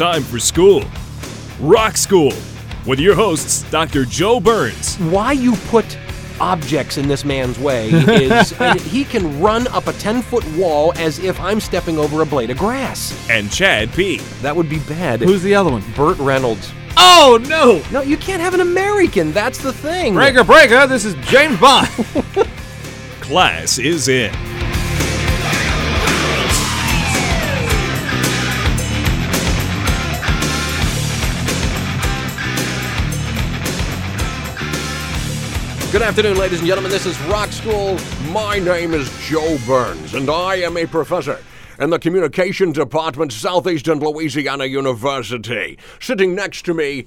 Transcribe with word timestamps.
Time 0.00 0.22
for 0.22 0.38
school. 0.38 0.82
Rock 1.60 1.94
School 1.94 2.32
with 2.86 2.98
your 2.98 3.14
hosts, 3.14 3.70
Dr. 3.70 4.06
Joe 4.06 4.40
Burns 4.40 4.96
why 4.96 5.32
you 5.32 5.54
put 5.68 5.98
objects 6.40 6.96
in 6.96 7.06
this 7.06 7.22
man's 7.22 7.58
way 7.58 7.90
is 7.90 8.50
I 8.60 8.78
he 8.78 9.04
can 9.04 9.38
run 9.42 9.66
up 9.66 9.88
a 9.88 9.92
10 9.92 10.22
foot 10.22 10.42
wall 10.56 10.94
as 10.96 11.18
if 11.18 11.38
I'm 11.38 11.60
stepping 11.60 11.98
over 11.98 12.22
a 12.22 12.24
blade 12.24 12.48
of 12.48 12.56
grass. 12.56 13.28
and 13.28 13.52
Chad 13.52 13.92
P. 13.92 14.16
That 14.40 14.56
would 14.56 14.70
be 14.70 14.78
bad. 14.78 15.20
Who's 15.20 15.42
the 15.42 15.54
other 15.54 15.70
one? 15.70 15.82
Burt 15.94 16.16
Reynolds? 16.16 16.72
Oh 16.96 17.38
no! 17.46 17.82
No, 17.92 18.00
you 18.00 18.16
can't 18.16 18.40
have 18.40 18.54
an 18.54 18.60
American. 18.60 19.32
That's 19.32 19.58
the 19.58 19.74
thing. 19.74 20.14
Breaker, 20.14 20.44
breaker! 20.44 20.86
This 20.86 21.04
is 21.04 21.14
James 21.26 21.60
Bond. 21.60 21.88
Class 23.20 23.78
is 23.78 24.08
in. 24.08 24.32
Good 35.92 36.02
afternoon, 36.02 36.38
ladies 36.38 36.60
and 36.60 36.68
gentlemen. 36.68 36.92
This 36.92 37.04
is 37.04 37.20
Rock 37.22 37.50
School. 37.50 37.98
My 38.30 38.60
name 38.60 38.94
is 38.94 39.10
Joe 39.26 39.58
Burns, 39.66 40.14
and 40.14 40.30
I 40.30 40.54
am 40.58 40.76
a 40.76 40.86
professor 40.86 41.42
in 41.80 41.90
the 41.90 41.98
Communication 41.98 42.70
Department, 42.70 43.32
Southeastern 43.32 43.98
Louisiana 43.98 44.66
University. 44.66 45.80
Sitting 45.98 46.36
next 46.36 46.64
to 46.66 46.74
me, 46.74 47.06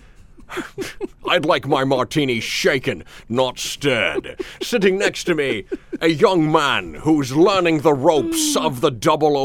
I'd 1.29 1.45
like 1.45 1.65
my 1.65 1.85
martini 1.85 2.41
shaken, 2.41 3.05
not 3.29 3.57
stirred. 3.57 4.43
Sitting 4.61 4.97
next 4.97 5.23
to 5.25 5.33
me, 5.33 5.63
a 6.01 6.09
young 6.09 6.51
man 6.51 6.95
who's 6.95 7.33
learning 7.33 7.79
the 7.79 7.93
ropes 7.93 8.57
of 8.57 8.81
the 8.81 8.91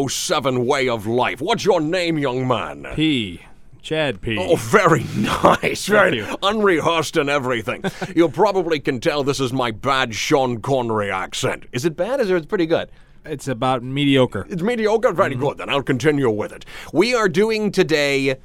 007 0.08 0.66
way 0.66 0.88
of 0.88 1.06
life. 1.06 1.40
What's 1.40 1.64
your 1.64 1.80
name, 1.80 2.18
young 2.18 2.48
man? 2.48 2.88
P. 2.96 3.42
Chad 3.82 4.20
P. 4.20 4.36
Oh, 4.38 4.56
very 4.56 5.04
nice. 5.16 5.86
Very 5.86 6.26
unrehearsed 6.42 7.16
and 7.16 7.30
everything. 7.30 7.82
you 8.16 8.28
probably 8.28 8.80
can 8.80 9.00
tell 9.00 9.22
this 9.22 9.40
is 9.40 9.52
my 9.52 9.70
bad 9.70 10.14
Sean 10.14 10.60
Connery 10.60 11.10
accent. 11.10 11.66
Is 11.72 11.84
it 11.84 11.96
bad? 11.96 12.20
Is 12.20 12.30
it 12.30 12.48
pretty 12.48 12.66
good? 12.66 12.90
It's 13.24 13.48
about 13.48 13.82
mediocre. 13.82 14.46
It's 14.48 14.62
mediocre. 14.62 15.12
Very 15.12 15.32
mm-hmm. 15.32 15.40
good. 15.40 15.58
Then 15.58 15.70
I'll 15.70 15.82
continue 15.82 16.30
with 16.30 16.52
it. 16.52 16.64
We 16.92 17.14
are 17.14 17.28
doing 17.28 17.70
today 17.70 18.38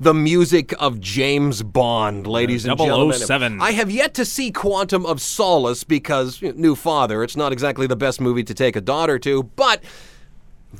the 0.00 0.14
music 0.14 0.74
of 0.80 1.00
James 1.00 1.62
Bond, 1.62 2.26
uh, 2.26 2.30
ladies 2.30 2.64
and 2.64 2.78
oh 2.80 2.84
gentlemen. 2.84 3.18
007. 3.18 3.60
I 3.60 3.72
have 3.72 3.90
yet 3.90 4.14
to 4.14 4.24
see 4.24 4.50
Quantum 4.50 5.06
of 5.06 5.20
Solace 5.20 5.84
because 5.84 6.42
you 6.42 6.52
know, 6.52 6.58
new 6.58 6.74
father. 6.74 7.22
It's 7.22 7.36
not 7.36 7.52
exactly 7.52 7.86
the 7.86 7.96
best 7.96 8.20
movie 8.20 8.44
to 8.44 8.54
take 8.54 8.76
a 8.76 8.80
daughter 8.80 9.18
to, 9.20 9.42
but. 9.42 9.82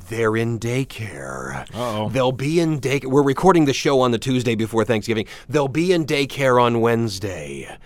They're 0.09 0.35
in 0.35 0.59
daycare. 0.59 1.61
Uh-oh. 1.73 2.09
They'll 2.09 2.31
be 2.31 2.59
in 2.59 2.79
daycare. 2.79 3.05
We're 3.05 3.23
recording 3.23 3.65
the 3.65 3.73
show 3.73 4.01
on 4.01 4.11
the 4.11 4.17
Tuesday 4.19 4.55
before 4.55 4.83
Thanksgiving. 4.85 5.25
They'll 5.47 5.67
be 5.67 5.91
in 5.91 6.05
daycare 6.05 6.61
on 6.61 6.81
Wednesday. 6.81 7.77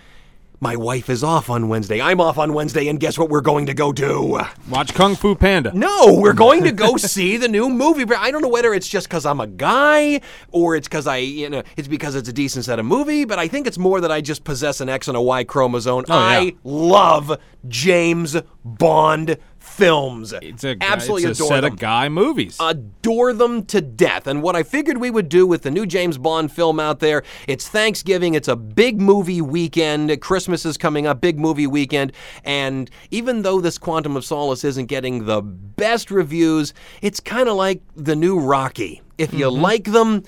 My 0.62 0.76
wife 0.76 1.08
is 1.08 1.24
off 1.24 1.48
on 1.48 1.68
Wednesday. 1.68 2.02
I'm 2.02 2.20
off 2.20 2.36
on 2.36 2.52
Wednesday, 2.52 2.88
and 2.88 3.00
guess 3.00 3.18
what 3.18 3.30
we're 3.30 3.40
going 3.40 3.64
to 3.64 3.72
go 3.72 3.94
do? 3.94 4.42
Watch 4.68 4.92
Kung 4.92 5.16
Fu 5.16 5.34
Panda. 5.34 5.72
No, 5.72 6.18
we're 6.20 6.34
going 6.34 6.64
to 6.64 6.72
go 6.72 6.96
see 6.98 7.38
the 7.38 7.48
new 7.48 7.70
movie. 7.70 8.04
But 8.04 8.18
I 8.18 8.30
don't 8.30 8.42
know 8.42 8.48
whether 8.50 8.74
it's 8.74 8.86
just 8.86 9.08
because 9.08 9.24
I'm 9.24 9.40
a 9.40 9.46
guy 9.46 10.20
or 10.52 10.76
it's 10.76 10.86
because 10.86 11.06
I, 11.06 11.16
you 11.16 11.48
know, 11.48 11.62
it's 11.78 11.88
because 11.88 12.14
it's 12.14 12.28
a 12.28 12.32
decent 12.32 12.66
set 12.66 12.78
of 12.78 12.84
movie. 12.84 13.24
But 13.24 13.38
I 13.38 13.48
think 13.48 13.66
it's 13.66 13.78
more 13.78 14.02
that 14.02 14.12
I 14.12 14.20
just 14.20 14.44
possess 14.44 14.82
an 14.82 14.90
X 14.90 15.08
and 15.08 15.16
a 15.16 15.22
Y 15.22 15.44
chromosome. 15.44 16.04
Oh, 16.10 16.14
yeah. 16.14 16.24
I 16.40 16.56
love 16.62 17.38
James 17.66 18.36
Bond 18.62 19.38
films. 19.70 20.32
It's 20.42 20.64
a 20.64 20.76
absolutely 20.80 21.30
it's 21.30 21.40
a 21.40 21.44
adore 21.44 21.54
set 21.56 21.60
them. 21.62 21.72
of 21.74 21.78
guy 21.78 22.08
movies. 22.08 22.56
Adore 22.60 23.32
them 23.32 23.64
to 23.66 23.80
death. 23.80 24.26
And 24.26 24.42
what 24.42 24.56
I 24.56 24.62
figured 24.62 24.98
we 24.98 25.10
would 25.10 25.28
do 25.28 25.46
with 25.46 25.62
the 25.62 25.70
new 25.70 25.86
James 25.86 26.18
Bond 26.18 26.52
film 26.52 26.78
out 26.80 27.00
there, 27.00 27.22
it's 27.48 27.68
Thanksgiving, 27.68 28.34
it's 28.34 28.48
a 28.48 28.56
big 28.56 29.00
movie 29.00 29.40
weekend. 29.40 30.20
Christmas 30.20 30.66
is 30.66 30.76
coming 30.76 31.06
up, 31.06 31.20
big 31.20 31.38
movie 31.38 31.66
weekend. 31.66 32.12
And 32.44 32.90
even 33.10 33.42
though 33.42 33.60
this 33.60 33.78
Quantum 33.78 34.16
of 34.16 34.24
Solace 34.24 34.64
isn't 34.64 34.86
getting 34.86 35.24
the 35.26 35.40
best 35.42 36.10
reviews, 36.10 36.74
it's 37.02 37.20
kind 37.20 37.48
of 37.48 37.56
like 37.56 37.80
the 37.96 38.16
new 38.16 38.38
Rocky. 38.38 39.02
If 39.18 39.32
you 39.34 39.46
Mm-hmm. 39.46 39.60
like 39.62 39.84
them, 39.84 40.22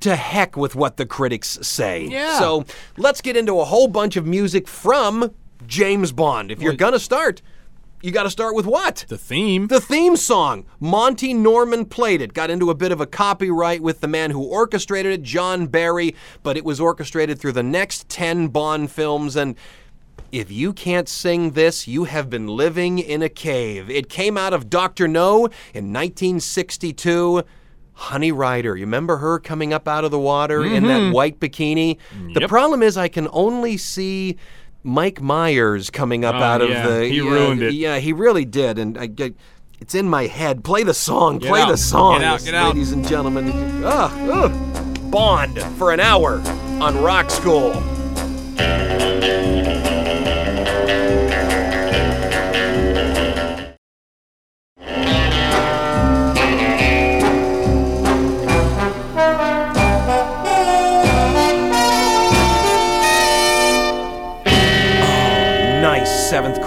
to 0.00 0.16
heck 0.16 0.56
with 0.56 0.74
what 0.74 0.96
the 0.96 1.06
critics 1.06 1.58
say. 1.62 2.06
Yeah. 2.06 2.38
So 2.38 2.64
let's 2.98 3.20
get 3.20 3.36
into 3.36 3.60
a 3.60 3.64
whole 3.64 3.88
bunch 3.88 4.16
of 4.16 4.26
music 4.26 4.68
from 4.68 5.32
James 5.66 6.12
Bond. 6.12 6.50
If 6.50 6.60
you're 6.60 6.74
gonna 6.74 6.98
start, 6.98 7.40
you 8.06 8.12
got 8.12 8.22
to 8.22 8.30
start 8.30 8.54
with 8.54 8.66
what? 8.66 9.04
the 9.08 9.18
theme. 9.18 9.66
The 9.66 9.80
theme 9.80 10.16
song. 10.16 10.64
Monty 10.78 11.34
Norman 11.34 11.84
played 11.84 12.22
it. 12.22 12.32
Got 12.32 12.50
into 12.50 12.70
a 12.70 12.74
bit 12.74 12.92
of 12.92 13.00
a 13.00 13.06
copyright 13.06 13.82
with 13.82 14.00
the 14.00 14.06
man 14.06 14.30
who 14.30 14.44
orchestrated 14.44 15.12
it, 15.12 15.22
John 15.22 15.66
Barry, 15.66 16.14
but 16.44 16.56
it 16.56 16.64
was 16.64 16.80
orchestrated 16.80 17.40
through 17.40 17.52
the 17.52 17.64
next 17.64 18.08
10 18.08 18.48
Bond 18.48 18.92
films. 18.92 19.34
And 19.34 19.56
if 20.30 20.52
you 20.52 20.72
can't 20.72 21.08
sing 21.08 21.50
this, 21.50 21.88
you 21.88 22.04
have 22.04 22.30
been 22.30 22.46
living 22.46 23.00
in 23.00 23.22
a 23.22 23.28
cave. 23.28 23.90
It 23.90 24.08
came 24.08 24.38
out 24.38 24.54
of 24.54 24.70
Dr. 24.70 25.08
No 25.08 25.46
in 25.74 25.92
1962. 25.92 27.42
Honey 27.94 28.30
Ryder, 28.30 28.76
you 28.76 28.84
remember 28.84 29.16
her 29.16 29.38
coming 29.40 29.72
up 29.72 29.88
out 29.88 30.04
of 30.04 30.10
the 30.10 30.18
water 30.18 30.62
in 30.62 30.86
that 30.86 31.00
mm-hmm. 31.00 31.12
white 31.12 31.40
bikini? 31.40 31.96
The 32.34 32.46
problem 32.46 32.82
is, 32.82 32.98
I 32.98 33.08
can 33.08 33.26
only 33.32 33.78
see 33.78 34.36
Mike 34.86 35.20
Myers 35.20 35.90
coming 35.90 36.24
up 36.24 36.36
Oh, 36.36 36.38
out 36.42 36.62
of 36.62 36.70
yeah, 36.70 36.86
the. 36.86 37.06
he 37.08 37.16
yeah, 37.16 37.22
ruined 37.30 37.62
it. 37.62 37.74
Yeah, 37.74 37.98
he 37.98 38.12
really 38.12 38.44
did, 38.44 38.78
and 38.78 38.96
I 38.96 39.06
get. 39.06 39.34
It's 39.80 39.94
in 39.94 40.08
my 40.08 40.26
head. 40.26 40.64
Play 40.64 40.84
the 40.84 40.94
song. 40.94 41.38
Get 41.38 41.48
Play 41.48 41.60
out. 41.60 41.68
the 41.68 41.76
song, 41.76 42.20
Get 42.20 42.24
out, 42.24 42.44
get 42.44 42.54
out. 42.54 42.68
ladies 42.68 42.92
and 42.92 43.06
gentlemen. 43.06 43.52
Ah, 43.84 44.10
ugh. 44.30 45.10
Bond 45.10 45.60
for 45.76 45.92
an 45.92 46.00
hour 46.00 46.40
on 46.80 47.02
Rock 47.02 47.30
School. 47.30 47.72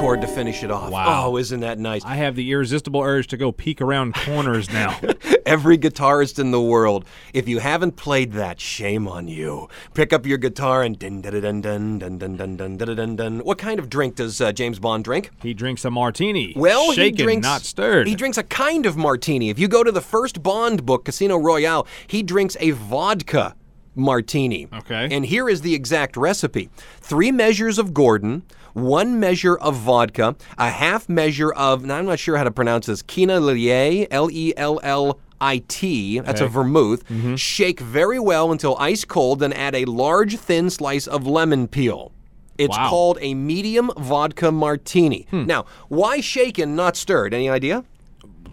Chord 0.09 0.21
to 0.21 0.27
finish 0.27 0.63
it 0.63 0.71
off. 0.71 0.89
Wow. 0.89 1.27
Oh, 1.27 1.37
isn't 1.37 1.59
that 1.59 1.77
nice? 1.77 2.03
I 2.03 2.15
have 2.15 2.35
the 2.35 2.51
irresistible 2.51 2.99
urge 2.99 3.27
to 3.27 3.37
go 3.37 3.51
peek 3.51 3.79
around 3.79 4.15
corners 4.15 4.67
now. 4.71 4.99
Every 5.45 5.77
guitarist 5.77 6.39
in 6.39 6.49
the 6.49 6.59
world, 6.59 7.05
if 7.31 7.47
you 7.47 7.59
haven't 7.59 7.95
played 7.95 8.31
that, 8.31 8.59
shame 8.59 9.07
on 9.07 9.27
you. 9.27 9.69
Pick 9.93 10.11
up 10.11 10.25
your 10.25 10.39
guitar 10.39 10.81
and 10.81 10.97
dun 10.97 11.21
dun 11.21 11.39
dun 11.39 11.61
dun 11.61 11.99
dun 11.99 12.17
dun 12.17 12.37
dun 12.37 12.57
dun 12.57 12.77
dun 12.77 12.95
dun 12.95 13.15
dun. 13.15 13.39
What 13.41 13.59
kind 13.59 13.79
of 13.79 13.87
drink 13.87 14.15
does 14.15 14.41
uh, 14.41 14.51
James 14.51 14.79
Bond 14.79 15.03
drink? 15.03 15.29
he 15.43 15.53
drinks 15.53 15.85
a 15.85 15.91
martini. 15.91 16.53
Well, 16.55 16.91
shaken, 16.91 17.17
he 17.17 17.23
drinks 17.23 17.45
not 17.45 17.61
stirred. 17.61 18.07
He 18.07 18.15
drinks 18.15 18.39
a 18.39 18.43
kind 18.43 18.87
of 18.87 18.97
martini. 18.97 19.51
If 19.51 19.59
you 19.59 19.67
go 19.67 19.83
to 19.83 19.91
the 19.91 20.01
first 20.01 20.41
Bond 20.41 20.87
book, 20.87 21.05
Casino 21.05 21.37
Royale, 21.37 21.85
he 22.07 22.23
drinks 22.23 22.57
a 22.59 22.71
vodka 22.71 23.55
martini. 23.93 24.67
Okay. 24.73 25.07
And 25.11 25.23
here 25.25 25.47
is 25.47 25.61
the 25.61 25.75
exact 25.75 26.17
recipe: 26.17 26.71
three 26.99 27.31
measures 27.31 27.77
of 27.77 27.93
Gordon, 27.93 28.41
one 28.81 29.19
measure 29.19 29.57
of 29.57 29.75
vodka, 29.75 30.35
a 30.57 30.69
half 30.69 31.07
measure 31.09 31.51
of. 31.51 31.85
Now 31.85 31.97
I'm 31.97 32.05
not 32.05 32.19
sure 32.19 32.37
how 32.37 32.43
to 32.43 32.51
pronounce 32.51 32.85
this. 32.87 33.01
Kina 33.01 33.39
Lillet, 33.39 34.07
L 34.11 34.29
E 34.31 34.53
L 34.57 34.79
L. 34.83 35.19
IT, 35.41 36.19
that's 36.25 36.41
a 36.41 36.43
Okay. 36.43 36.53
vermouth. 36.53 37.03
Shake 37.39 37.79
very 37.79 38.19
well 38.19 38.51
until 38.51 38.75
ice 38.77 39.05
cold, 39.05 39.39
then 39.39 39.53
add 39.53 39.73
a 39.73 39.85
large 39.85 40.37
thin 40.37 40.69
slice 40.69 41.07
of 41.07 41.25
lemon 41.25 41.69
peel. 41.69 42.11
It's 42.57 42.77
Wow. 42.77 42.89
called 42.89 43.17
a 43.21 43.33
medium 43.35 43.89
vodka 43.97 44.51
martini. 44.51 45.27
Now, 45.31 45.63
why 45.87 46.19
shaken, 46.19 46.75
not 46.75 46.97
stirred? 46.97 47.33
Any 47.33 47.49
idea? 47.49 47.85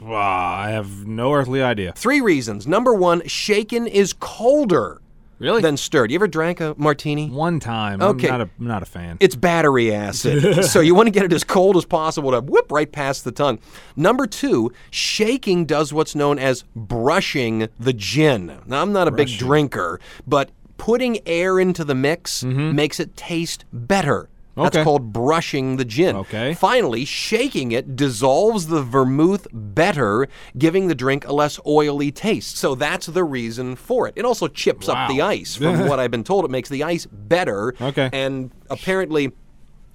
Ah, 0.00 0.60
I 0.60 0.70
have 0.70 1.04
no 1.08 1.32
earthly 1.32 1.60
idea. 1.60 1.92
Three 1.96 2.20
reasons. 2.20 2.68
Number 2.68 2.94
one, 2.94 3.22
shaken 3.26 3.88
is 3.88 4.12
colder 4.12 5.00
Really? 5.38 5.62
than 5.62 5.76
stirred. 5.76 6.10
You 6.10 6.16
ever 6.16 6.28
drank 6.28 6.60
a 6.60 6.74
martini? 6.78 7.28
One 7.28 7.60
time. 7.60 8.00
Okay. 8.00 8.28
I'm 8.28 8.38
not 8.38 8.40
a, 8.40 8.50
I'm 8.58 8.66
not 8.66 8.82
a 8.82 8.86
fan. 8.86 9.16
It's 9.20 9.34
battery 9.34 9.94
acid. 9.94 10.64
so 10.70 10.80
you 10.80 10.94
want 10.94 11.08
to 11.08 11.10
get 11.10 11.24
it 11.24 11.32
as 11.32 11.44
cold 11.44 11.76
as 11.76 11.84
possible 11.84 12.30
to 12.30 12.40
whip 12.40 12.72
right 12.72 12.90
past 12.90 13.24
the 13.24 13.32
tongue. 13.32 13.58
Number 13.96 14.26
two, 14.26 14.72
shaking 14.90 15.66
does 15.66 15.92
what's 15.92 16.14
known 16.14 16.38
as 16.38 16.64
brushing 16.74 17.68
the 17.78 17.92
gin. 17.92 18.60
Now, 18.66 18.82
I'm 18.82 18.92
not 18.92 19.08
a 19.08 19.10
big 19.10 19.28
drinker, 19.28 20.00
but 20.26 20.50
putting 20.78 21.18
air 21.26 21.58
into 21.58 21.84
the 21.84 21.94
mix 21.94 22.42
mm-hmm. 22.42 22.74
makes 22.74 23.00
it 23.00 23.16
taste 23.16 23.64
better. 23.72 24.28
That's 24.56 24.74
Okay. 24.76 24.84
called 24.84 25.12
brushing 25.12 25.76
the 25.76 25.84
gin. 25.84 26.16
Okay. 26.16 26.54
Finally, 26.54 27.04
shaking 27.04 27.72
it 27.72 27.94
dissolves 27.94 28.68
the 28.68 28.82
vermouth 28.82 29.46
better, 29.52 30.28
giving 30.56 30.88
the 30.88 30.94
drink 30.94 31.26
a 31.28 31.32
less 31.32 31.60
oily 31.66 32.10
taste. 32.10 32.56
So 32.56 32.74
that's 32.74 33.06
the 33.06 33.22
reason 33.24 33.76
for 33.76 34.08
it. 34.08 34.14
It 34.16 34.24
also 34.24 34.48
chips 34.48 34.88
up 34.88 35.08
the 35.10 35.20
ice. 35.20 35.56
From 35.56 35.80
what 35.88 36.00
I've 36.00 36.10
been 36.10 36.24
told, 36.24 36.44
it 36.46 36.50
makes 36.50 36.68
the 36.70 36.82
ice 36.84 37.06
better. 37.06 37.74
Okay. 37.80 38.08
And 38.12 38.50
apparently, 38.70 39.32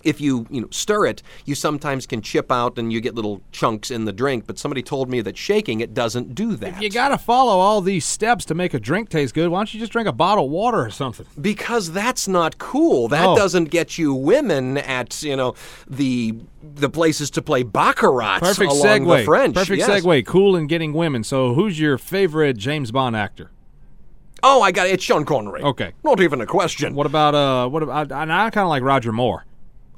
if 0.03 0.19
you 0.21 0.45
you 0.49 0.61
know 0.61 0.67
stir 0.71 1.05
it, 1.07 1.23
you 1.45 1.55
sometimes 1.55 2.05
can 2.05 2.21
chip 2.21 2.51
out 2.51 2.77
and 2.77 2.91
you 2.91 3.01
get 3.01 3.15
little 3.15 3.41
chunks 3.51 3.91
in 3.91 4.05
the 4.05 4.11
drink. 4.13 4.45
But 4.47 4.57
somebody 4.59 4.81
told 4.81 5.09
me 5.09 5.21
that 5.21 5.37
shaking 5.37 5.79
it 5.79 5.93
doesn't 5.93 6.35
do 6.35 6.55
that. 6.57 6.81
you 6.81 6.89
got 6.89 7.09
to 7.09 7.17
follow 7.17 7.59
all 7.59 7.81
these 7.81 8.05
steps 8.05 8.45
to 8.45 8.53
make 8.55 8.73
a 8.73 8.79
drink 8.79 9.09
taste 9.09 9.33
good. 9.33 9.49
Why 9.49 9.59
don't 9.59 9.73
you 9.73 9.79
just 9.79 9.91
drink 9.91 10.07
a 10.07 10.11
bottle 10.13 10.45
of 10.45 10.51
water 10.51 10.79
or 10.85 10.89
something? 10.89 11.25
because 11.39 11.91
that's 11.91 12.27
not 12.27 12.57
cool. 12.57 13.07
That 13.07 13.27
Oh. 13.27 13.35
doesn't 13.35 13.65
get 13.71 13.97
you 13.97 14.13
women 14.13 14.77
at 14.77 15.21
you 15.23 15.35
know 15.35 15.55
the 15.89 16.35
the 16.75 16.89
places 16.89 17.29
to 17.31 17.41
play 17.41 17.63
baccarat 17.63 18.39
Perfect 18.39 18.71
along 18.71 18.85
segue. 19.01 19.17
the 19.19 19.23
French. 19.25 19.55
Perfect 19.55 19.79
yes. 19.79 19.89
segue. 19.89 20.25
Cool 20.25 20.55
and 20.55 20.69
getting 20.69 20.93
women. 20.93 21.23
So, 21.23 21.53
who's 21.53 21.79
your 21.79 21.97
favorite 21.97 22.57
James 22.57 22.91
Bond 22.91 23.15
actor? 23.15 23.51
Oh, 24.43 24.61
I 24.61 24.71
got 24.71 24.87
it. 24.87 24.93
It's 24.93 25.03
Sean 25.03 25.23
Connery. 25.23 25.61
Okay. 25.61 25.91
Not 26.03 26.19
even 26.19 26.41
a 26.41 26.45
question. 26.47 26.95
What 26.95 27.05
about 27.05 27.35
uh? 27.35 27.67
What 27.69 27.83
about? 27.83 28.11
And 28.11 28.33
I 28.33 28.49
kind 28.49 28.63
of 28.63 28.69
like 28.69 28.81
Roger 28.83 29.11
Moore. 29.11 29.45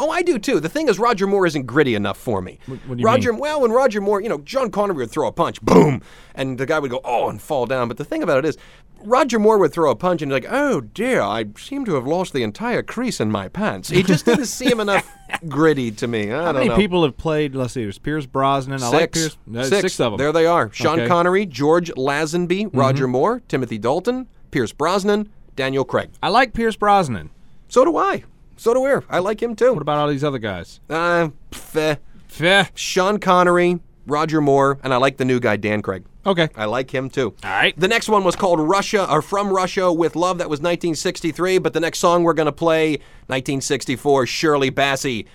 Oh, 0.03 0.09
I 0.11 0.21
do 0.21 0.37
too. 0.37 0.59
The 0.59 0.69
thing 0.69 0.89
is, 0.89 0.99
Roger 0.99 1.27
Moore 1.27 1.45
isn't 1.45 1.65
gritty 1.65 1.95
enough 1.95 2.17
for 2.17 2.41
me. 2.41 2.59
what 2.87 2.99
you 2.99 3.05
Roger, 3.05 3.31
mean? 3.31 3.39
well, 3.41 3.61
when 3.61 3.71
Roger 3.71 4.01
Moore, 4.01 4.21
you 4.21 4.29
know, 4.29 4.41
Sean 4.45 4.69
Connery 4.69 4.97
would 4.97 5.11
throw 5.11 5.27
a 5.27 5.31
punch, 5.31 5.61
boom, 5.61 6.01
and 6.35 6.57
the 6.57 6.65
guy 6.65 6.79
would 6.79 6.91
go, 6.91 6.99
oh, 7.05 7.29
and 7.29 7.41
fall 7.41 7.65
down. 7.65 7.87
But 7.87 7.97
the 7.97 8.05
thing 8.05 8.21
about 8.21 8.39
it 8.39 8.45
is, 8.45 8.57
Roger 9.05 9.37
Moore 9.39 9.57
would 9.59 9.73
throw 9.73 9.91
a 9.91 9.95
punch 9.95 10.21
and 10.21 10.29
be 10.29 10.33
like, 10.33 10.47
oh 10.49 10.79
dear, 10.81 11.21
I 11.21 11.45
seem 11.57 11.83
to 11.85 11.95
have 11.95 12.07
lost 12.07 12.31
the 12.33 12.41
entire 12.43 12.81
crease 12.81 13.19
in 13.19 13.29
my 13.31 13.49
pants. 13.49 13.89
He 13.89 14.01
just 14.03 14.23
didn't 14.25 14.45
seem 14.45 14.79
enough 14.79 15.05
gritty 15.49 15.91
to 15.91 16.07
me. 16.07 16.31
I 16.31 16.35
How 16.37 16.45
don't 16.45 16.55
many 16.55 16.69
know. 16.69 16.75
people 16.77 17.03
have 17.03 17.17
played? 17.17 17.53
Let's 17.53 17.73
see. 17.73 17.83
There's 17.83 17.97
Pierce 17.99 18.25
Brosnan. 18.25 18.81
I 18.81 18.89
Six. 18.89 18.93
like 18.93 19.11
Pierce. 19.11 19.37
six. 19.69 19.81
six 19.81 19.99
of 19.99 20.13
them. 20.13 20.17
There 20.19 20.31
they 20.31 20.45
are. 20.45 20.71
Sean 20.71 20.93
Okay. 20.93 21.01
Mm-hmm. 21.01 21.11
Connery, 21.11 21.45
George 21.45 21.91
Lazenby, 21.95 22.69
Roger 22.73 23.07
Moore, 23.07 23.41
Timothy 23.49 23.77
Dalton, 23.77 24.27
Pierce 24.51 24.71
Brosnan, 24.71 25.29
Daniel 25.57 25.83
Craig. 25.83 26.09
I 26.23 26.29
like 26.29 26.53
Pierce 26.53 26.77
Brosnan. 26.77 27.29
So 27.67 27.83
do 27.83 27.97
I. 27.97 28.23
So 28.57 28.73
do 28.73 28.81
we. 28.81 28.91
I 29.09 29.19
like 29.19 29.41
him 29.41 29.55
too. 29.55 29.73
What 29.73 29.81
about 29.81 29.97
all 29.97 30.07
these 30.07 30.23
other 30.23 30.37
guys? 30.39 30.79
Uh, 30.89 31.29
pff, 31.51 31.97
Feh. 32.27 32.65
Sean 32.75 33.19
Connery, 33.19 33.79
Roger 34.07 34.41
Moore, 34.41 34.79
and 34.83 34.93
I 34.93 34.97
like 34.97 35.17
the 35.17 35.25
new 35.25 35.39
guy, 35.39 35.55
Dan 35.57 35.81
Craig. 35.81 36.03
Okay. 36.25 36.47
I 36.55 36.65
like 36.65 36.89
him 36.91 37.09
too. 37.09 37.35
All 37.43 37.49
right. 37.49 37.77
The 37.77 37.87
next 37.87 38.07
one 38.07 38.23
was 38.23 38.35
called 38.37 38.59
Russia 38.61 39.09
or 39.11 39.21
From 39.21 39.49
Russia 39.51 39.91
with 39.91 40.15
Love. 40.15 40.37
That 40.37 40.49
was 40.49 40.59
1963. 40.59 41.57
But 41.57 41.73
the 41.73 41.81
next 41.81 41.99
song 41.99 42.23
we're 42.23 42.33
going 42.33 42.45
to 42.45 42.51
play, 42.53 42.91
1964, 43.27 44.25
Shirley 44.27 44.71
Bassey, 44.71 45.25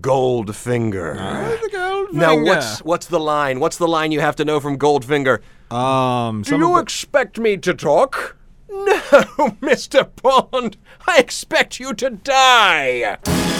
Goldfinger. 0.00 1.14
Now, 2.12 2.42
what's 2.42 2.78
what's 2.80 3.06
the 3.06 3.20
line? 3.20 3.60
What's 3.60 3.76
the 3.76 3.88
line 3.88 4.12
you 4.12 4.20
have 4.20 4.36
to 4.36 4.44
know 4.44 4.60
from 4.60 4.78
Goldfinger? 4.78 5.40
um? 5.70 6.42
Do 6.42 6.56
you 6.56 6.74
the- 6.74 6.80
expect 6.80 7.38
me 7.38 7.56
to 7.58 7.74
talk? 7.74 8.36
No, 8.70 9.50
Mr. 9.60 10.08
Bond. 10.22 10.76
I 11.08 11.18
expect 11.18 11.80
you 11.80 11.94
to 11.94 12.10
die. 12.10 13.57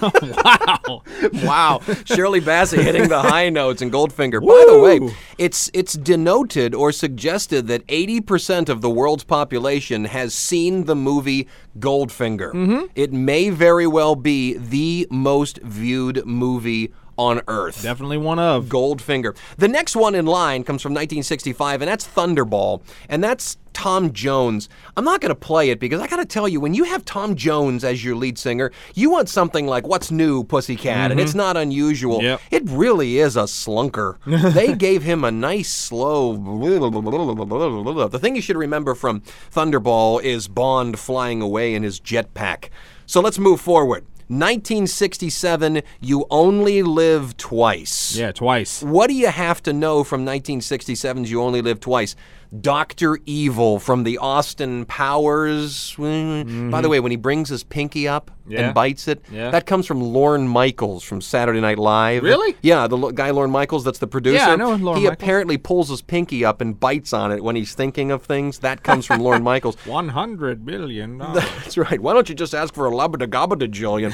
wow. 0.46 1.02
Wow, 1.44 1.80
Shirley 2.04 2.40
Bassey 2.40 2.82
hitting 2.82 3.08
the 3.08 3.20
high 3.20 3.48
notes 3.50 3.82
in 3.82 3.90
Goldfinger. 3.90 4.40
By 4.40 4.72
the 4.72 4.78
way, 4.80 5.14
it's 5.38 5.70
it's 5.74 5.94
denoted 5.94 6.74
or 6.74 6.92
suggested 6.92 7.66
that 7.66 7.86
80% 7.86 8.68
of 8.68 8.80
the 8.80 8.90
world's 8.90 9.24
population 9.24 10.06
has 10.06 10.34
seen 10.34 10.84
the 10.84 10.96
movie 10.96 11.48
Goldfinger. 11.78 12.52
Mm-hmm. 12.52 12.86
It 12.94 13.12
may 13.12 13.50
very 13.50 13.86
well 13.86 14.16
be 14.16 14.56
the 14.56 15.06
most 15.10 15.58
viewed 15.62 16.24
movie 16.24 16.92
on 17.20 17.42
earth. 17.48 17.82
Definitely 17.82 18.16
one 18.16 18.38
of. 18.38 18.66
Goldfinger. 18.66 19.36
The 19.58 19.68
next 19.68 19.94
one 19.94 20.14
in 20.14 20.24
line 20.24 20.64
comes 20.64 20.80
from 20.80 20.92
1965, 20.92 21.82
and 21.82 21.88
that's 21.88 22.08
Thunderball, 22.08 22.80
and 23.10 23.22
that's 23.22 23.58
Tom 23.74 24.12
Jones. 24.14 24.70
I'm 24.96 25.04
not 25.04 25.20
going 25.20 25.28
to 25.28 25.34
play 25.34 25.68
it 25.68 25.78
because 25.78 26.00
I 26.00 26.06
got 26.06 26.16
to 26.16 26.24
tell 26.24 26.48
you, 26.48 26.60
when 26.60 26.72
you 26.72 26.84
have 26.84 27.04
Tom 27.04 27.36
Jones 27.36 27.84
as 27.84 28.02
your 28.02 28.16
lead 28.16 28.38
singer, 28.38 28.72
you 28.94 29.10
want 29.10 29.28
something 29.28 29.66
like 29.66 29.86
"What's 29.86 30.10
New, 30.10 30.44
Pussycat," 30.44 31.10
and 31.10 31.20
it's 31.20 31.32
mm-hmm. 31.32 31.38
not 31.38 31.56
unusual. 31.58 32.22
Yep. 32.22 32.40
It 32.50 32.62
really 32.66 33.18
is 33.18 33.36
a 33.36 33.42
slunker. 33.42 34.16
they 34.54 34.74
gave 34.74 35.02
him 35.02 35.22
a 35.22 35.30
nice 35.30 35.72
slow. 35.72 36.30
The 38.10 38.18
thing 38.18 38.34
you 38.34 38.42
should 38.42 38.56
remember 38.56 38.94
from 38.94 39.20
Thunderball 39.52 40.22
is 40.22 40.48
Bond 40.48 40.98
flying 40.98 41.42
away 41.42 41.74
in 41.74 41.82
his 41.82 42.00
jetpack. 42.00 42.70
So 43.04 43.20
let's 43.20 43.38
move 43.38 43.60
forward. 43.60 44.06
1967, 44.30 45.82
You 46.00 46.24
Only 46.30 46.84
Live 46.84 47.36
Twice. 47.36 48.16
Yeah, 48.16 48.30
twice. 48.30 48.80
What 48.80 49.08
do 49.08 49.14
you 49.14 49.26
have 49.26 49.60
to 49.64 49.72
know 49.72 50.04
from 50.04 50.24
1967's 50.24 51.28
You 51.28 51.42
Only 51.42 51.62
Live 51.62 51.80
Twice? 51.80 52.14
Dr. 52.58 53.18
Evil 53.26 53.78
from 53.78 54.02
the 54.04 54.18
Austin 54.18 54.84
Powers. 54.86 55.94
By 55.96 56.80
the 56.80 56.88
way, 56.88 56.98
when 57.00 57.10
he 57.12 57.16
brings 57.16 57.48
his 57.48 57.62
pinky 57.64 58.08
up 58.08 58.30
Mm-hmm. 58.40 58.56
Yeah. 58.58 58.64
and 58.66 58.74
bites 58.74 59.06
it, 59.06 59.24
Yeah. 59.30 59.50
that 59.52 59.64
comes 59.66 59.86
from 59.86 60.00
Lorne 60.00 60.48
Michaels 60.48 61.04
from 61.04 61.20
Saturday 61.20 61.60
Night 61.60 61.78
Live. 61.78 62.24
Really? 62.24 62.56
Yeah, 62.62 62.88
the 62.88 62.96
lo- 62.96 63.12
guy 63.12 63.30
Lorne 63.30 63.52
Michaels, 63.52 63.84
that's 63.84 64.00
the 64.00 64.08
producer. 64.08 64.38
Yeah, 64.38 64.48
I 64.50 64.56
know 64.56 64.70
Lorne 64.74 64.96
he 64.98 65.04
Michaels. 65.04 65.12
apparently 65.12 65.56
pulls 65.56 65.88
his 65.88 66.02
pinky 66.02 66.44
up 66.44 66.60
and 66.60 66.80
bites 66.80 67.12
on 67.12 67.30
it 67.30 67.44
when 67.44 67.54
he's 67.54 67.74
thinking 67.74 68.10
of 68.10 68.24
things. 68.24 68.58
That 68.58 68.82
comes 68.82 69.06
from 69.06 69.20
Lorne 69.20 69.44
Michaels. 69.44 69.76
One 69.86 70.08
hundred 70.08 70.66
billion 70.66 71.18
dollars. 71.18 71.44
That's 71.62 71.78
right. 71.78 72.00
Why 72.00 72.12
don't 72.12 72.28
you 72.28 72.34
just 72.34 72.52
ask 72.52 72.74
for 72.74 72.88
a 72.88 72.90
labada 72.90 73.28
gabada 73.28 73.70
jillion? 73.70 74.10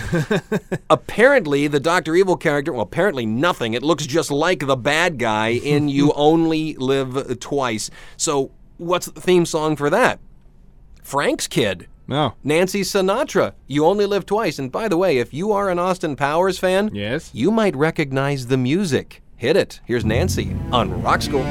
apparently, 0.90 1.66
the 1.66 1.80
Doctor 1.80 2.14
Evil 2.14 2.36
character, 2.36 2.74
well, 2.74 2.82
apparently 2.82 3.24
nothing. 3.24 3.72
It 3.72 3.82
looks 3.82 4.04
just 4.04 4.30
like 4.30 4.66
the 4.66 4.76
bad 4.76 5.18
guy 5.18 5.48
in 5.52 5.88
You 5.88 6.12
Only 6.12 6.74
Live 6.74 7.38
Twice. 7.40 7.90
So, 8.26 8.50
what's 8.78 9.06
the 9.06 9.20
theme 9.20 9.46
song 9.46 9.76
for 9.76 9.88
that? 9.88 10.18
Frank's 11.00 11.46
Kid. 11.46 11.86
No. 12.08 12.34
Nancy 12.42 12.80
Sinatra, 12.80 13.52
You 13.68 13.86
Only 13.86 14.04
Live 14.04 14.26
Twice. 14.26 14.58
And 14.58 14.72
by 14.72 14.88
the 14.88 14.96
way, 14.96 15.18
if 15.18 15.32
you 15.32 15.52
are 15.52 15.70
an 15.70 15.78
Austin 15.78 16.16
Powers 16.16 16.58
fan, 16.58 16.90
Yes. 16.92 17.30
you 17.32 17.52
might 17.52 17.76
recognize 17.76 18.48
the 18.48 18.56
music. 18.56 19.22
Hit 19.36 19.54
it. 19.56 19.80
Here's 19.84 20.04
Nancy 20.04 20.56
on 20.72 21.04
Rock 21.04 21.22
School. 21.22 21.44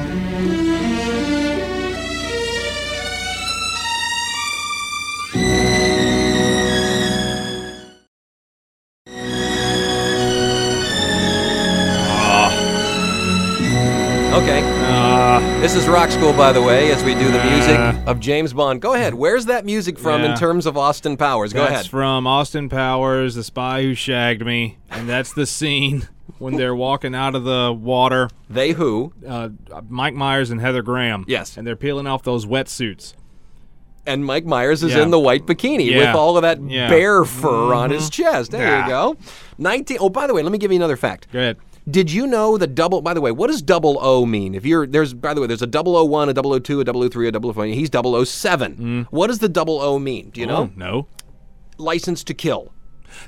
This 15.66 15.74
is 15.74 15.88
Rock 15.88 16.12
School, 16.12 16.32
by 16.32 16.52
the 16.52 16.62
way, 16.62 16.92
as 16.92 17.04
we 17.04 17.16
do 17.16 17.24
the 17.32 17.44
music 17.44 18.08
of 18.08 18.20
James 18.20 18.54
Bond. 18.54 18.82
Go 18.84 18.94
ahead. 18.94 19.16
Where's 19.16 19.46
that 19.48 19.66
music 19.66 19.98
from 19.98 20.22
in 20.22 20.30
Yeah. 20.32 20.36
terms 20.36 20.68
of 20.68 20.78
Austin 20.78 21.18
Powers? 21.18 21.54
Go 21.54 21.62
that's 21.62 21.72
ahead. 21.72 21.88
from 21.88 22.28
Austin 22.28 22.70
Powers, 22.70 23.34
The 23.34 23.44
Spy 23.44 23.82
Who 23.82 23.96
Shagged 23.96 24.46
Me, 24.46 24.78
and 24.92 25.10
that's 25.10 25.34
the 25.34 25.48
scene 25.48 26.08
when 26.38 26.56
they're 26.58 26.76
walking 26.76 27.16
out 27.16 27.34
of 27.34 27.46
the 27.46 27.74
water. 27.74 28.30
they 28.48 28.74
Who 28.74 29.12
Uh, 29.28 29.50
Mike 29.90 30.14
Myers 30.14 30.52
and 30.52 30.62
Heather 30.62 30.84
Graham. 30.84 31.26
Yes. 31.28 31.58
And 31.58 31.66
they're 31.66 31.76
peeling 31.76 32.06
off 32.06 32.22
those 32.22 32.46
wetsuits. 32.46 33.14
and 34.08 34.24
Mike 34.24 34.46
Myers 34.46 34.84
is 34.84 34.94
Yeah. 34.94 35.02
in 35.02 35.10
the 35.10 35.20
white 35.20 35.48
bikini 35.48 35.96
with 35.98 36.14
all 36.16 36.38
of 36.38 36.44
that 36.44 36.60
Yeah. 36.62 36.90
bear 36.92 37.26
fur 37.26 37.74
on 37.74 37.90
his 37.90 38.08
chest. 38.12 38.52
There 38.52 38.62
Yeah. 38.68 38.84
you 38.84 38.88
go. 38.90 39.18
19 39.58 39.98
Oh, 40.00 40.10
by 40.10 40.28
the 40.28 40.36
way, 40.36 40.44
let 40.44 40.52
me 40.52 40.60
give 40.60 40.72
you 40.72 40.76
another 40.78 40.96
fact. 40.96 41.26
Go 41.34 41.40
ahead. 41.40 41.58
Did 41.90 42.12
you 42.12 42.26
know 42.26 42.58
that 42.58 42.74
double? 42.74 43.02
By 43.02 43.14
the 43.14 43.22
way, 43.22 43.32
what 43.32 43.48
does 43.48 43.62
double 43.62 44.00
O 44.02 44.26
mean? 44.26 44.56
If 44.56 44.66
you're 44.66 44.88
there's 44.88 45.14
by 45.14 45.34
the 45.34 45.42
way, 45.42 45.48
there's 45.48 45.62
a 45.62 45.68
double 45.68 45.96
O 45.96 46.04
one, 46.04 46.30
a 46.30 46.34
double 46.34 46.54
O 46.54 46.60
two, 46.60 46.80
a 46.80 46.84
double 46.84 47.04
O 47.04 47.10
three, 47.10 47.28
a 47.28 47.32
double 47.32 47.52
O 47.52 47.54
four. 47.54 47.66
He's 47.66 47.90
double 47.90 48.16
O 48.16 48.24
seven. 48.24 48.76
Mm. 48.76 49.06
What 49.12 49.28
does 49.28 49.40
the 49.40 49.50
double 49.50 49.80
O 49.82 50.00
mean? 50.00 50.32
Do 50.32 50.42
you 50.42 50.48
know? 50.48 50.58
Oh, 50.58 50.72
no. 50.76 51.08
License 51.78 52.24
to 52.24 52.34
kill. 52.34 52.74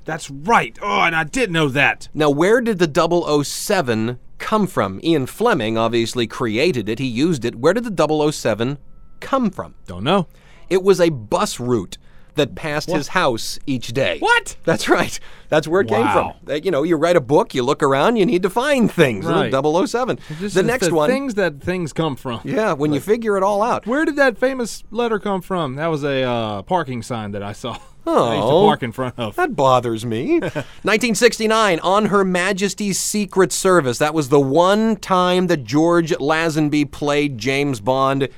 That's 0.06 0.30
right. 0.30 0.78
Oh, 0.82 1.02
and 1.02 1.16
I 1.16 1.24
did 1.24 1.52
know 1.52 1.70
that. 1.70 2.10
Now, 2.14 2.30
where 2.30 2.62
did 2.62 2.80
the 2.80 3.44
007 3.44 4.20
come 4.38 4.68
from? 4.68 5.00
Ian 5.04 5.28
Fleming 5.28 5.78
obviously 5.78 6.28
created 6.28 6.90
it. 6.90 7.00
He 7.00 7.08
used 7.08 7.46
it. 7.46 7.56
Where 7.56 7.74
did 7.74 7.84
the 7.84 8.32
007 8.32 8.80
come 9.20 9.50
from? 9.50 9.76
Don't 9.86 10.04
know. 10.04 10.28
It 10.70 10.84
was 10.84 11.00
a 11.00 11.10
bus 11.10 11.60
route 11.60 11.98
that 12.38 12.56
passed 12.56 12.90
his 12.90 13.10
house 13.10 13.60
each 13.68 13.90
day. 13.90 14.18
What? 14.20 14.56
That's 14.64 14.88
right. 14.90 15.20
That's 15.50 15.68
where 15.68 15.82
it 15.82 15.88
came 15.90 16.08
from. 16.08 16.34
Uh, 16.50 16.54
You 16.56 16.72
know, 16.72 16.84
you 16.84 16.96
write 16.96 17.16
a 17.16 17.22
book, 17.22 17.54
you 17.54 17.64
look 17.64 17.84
around, 17.84 18.16
you 18.18 18.26
need 18.26 18.44
to 18.44 18.50
find 18.50 18.92
things. 18.92 19.26
Right. 19.26 19.52
007. 19.54 20.20
This 20.40 20.54
the 20.54 20.64
next 20.64 20.88
the 20.90 20.96
one. 20.96 21.10
Things 21.10 21.36
that 21.36 21.62
things 21.62 21.94
come 21.94 22.16
from. 22.16 22.42
yeah, 22.46 22.74
when 22.74 22.94
you 22.94 23.00
figure 23.00 23.38
it 23.38 23.44
all 23.44 23.62
out. 23.62 23.86
Where 23.86 24.06
did 24.06 24.16
that 24.16 24.38
famous 24.38 24.84
letter 24.92 25.20
come 25.20 25.42
from? 25.42 25.76
That 25.76 25.88
was 25.88 26.04
a 26.04 26.24
uh, 26.24 26.62
parking 26.64 27.02
sign 27.04 27.32
that 27.32 27.44
I 27.44 27.54
saw. 27.54 27.78
I 28.06 28.36
used 28.36 28.48
to 28.48 28.54
Oh. 28.54 28.66
park 28.68 28.84
in 28.84 28.94
front 28.94 29.16
of. 29.20 29.36
That 29.36 29.54
bothers 29.56 30.06
me. 30.06 30.40
1969, 30.40 31.80
on 31.82 32.06
Her 32.06 32.24
Majesty's 32.24 33.00
Secret 33.00 33.52
Service. 33.52 33.98
That 33.98 34.14
was 34.14 34.30
the 34.30 34.40
one 34.40 34.96
time 34.96 35.48
that 35.48 35.64
George 35.66 36.12
Lazenby 36.12 36.90
played 36.92 37.38
James 37.38 37.80
Bond. 37.82 38.30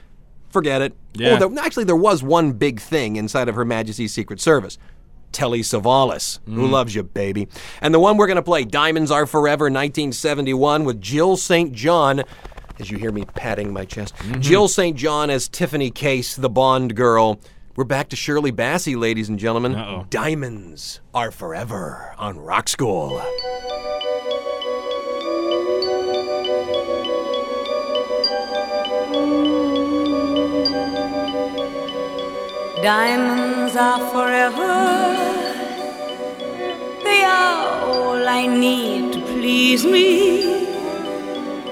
Forget 0.50 0.82
it. 0.82 0.94
Oh, 0.96 1.06
yeah. 1.14 1.40
Oh, 1.42 1.50
there, 1.50 1.64
actually, 1.64 1.84
there 1.86 1.96
was 1.96 2.24
one 2.24 2.54
big 2.54 2.80
thing 2.80 3.16
inside 3.16 3.50
of 3.50 3.56
Her 3.56 3.66
Majesty's 3.66 4.14
Secret 4.14 4.42
Service. 4.42 4.78
Telly 5.32 5.62
Savalas, 5.62 6.40
who 6.46 6.68
mm. 6.68 6.72
loves 6.72 6.96
you, 6.96 7.04
baby. 7.04 7.48
And 7.82 7.94
the 7.94 8.00
one 8.00 8.18
we're 8.18 8.28
going 8.28 8.38
to 8.38 8.42
play, 8.42 8.66
Diamonds 8.66 9.12
Are 9.12 9.28
Forever, 9.28 9.66
1971, 9.66 10.86
with 10.86 11.00
Jill 11.00 11.38
St. 11.38 11.72
John, 11.72 12.24
as 12.80 12.90
you 12.90 12.98
hear 12.98 13.12
me 13.12 13.26
patting 13.36 13.72
my 13.72 13.86
chest. 13.86 14.16
Mm-hmm. 14.16 14.42
Jill 14.42 14.68
St. 14.68 14.98
John 14.98 15.30
as 15.30 15.48
Tiffany 15.48 15.92
Case, 15.92 16.36
the 16.36 16.50
Bond 16.50 16.96
girl. 16.96 17.40
We're 17.76 17.84
back 17.86 18.10
to 18.10 18.16
Shirley 18.16 18.52
Bassey, 18.52 19.00
ladies 19.00 19.30
and 19.30 19.38
gentlemen. 19.38 19.76
Uh-oh. 19.76 20.08
Diamonds 20.10 21.00
Are 21.14 21.32
Forever 21.32 22.14
on 22.18 22.40
Rock 22.40 22.68
School. 22.68 23.22
Diamonds 32.82 33.76
are 33.76 34.00
forever. 34.12 35.14
They 37.04 37.24
are 37.26 37.84
all 37.90 38.26
I 38.26 38.48
need 38.48 39.12
to 39.12 39.22
please 39.22 39.84
me. 39.84 40.66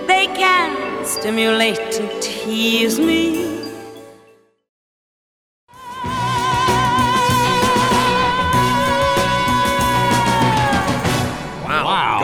They 0.05 0.25
can 0.27 1.05
stimulate 1.05 1.95
and 2.01 2.21
tease 2.21 2.99
me. 2.99 3.56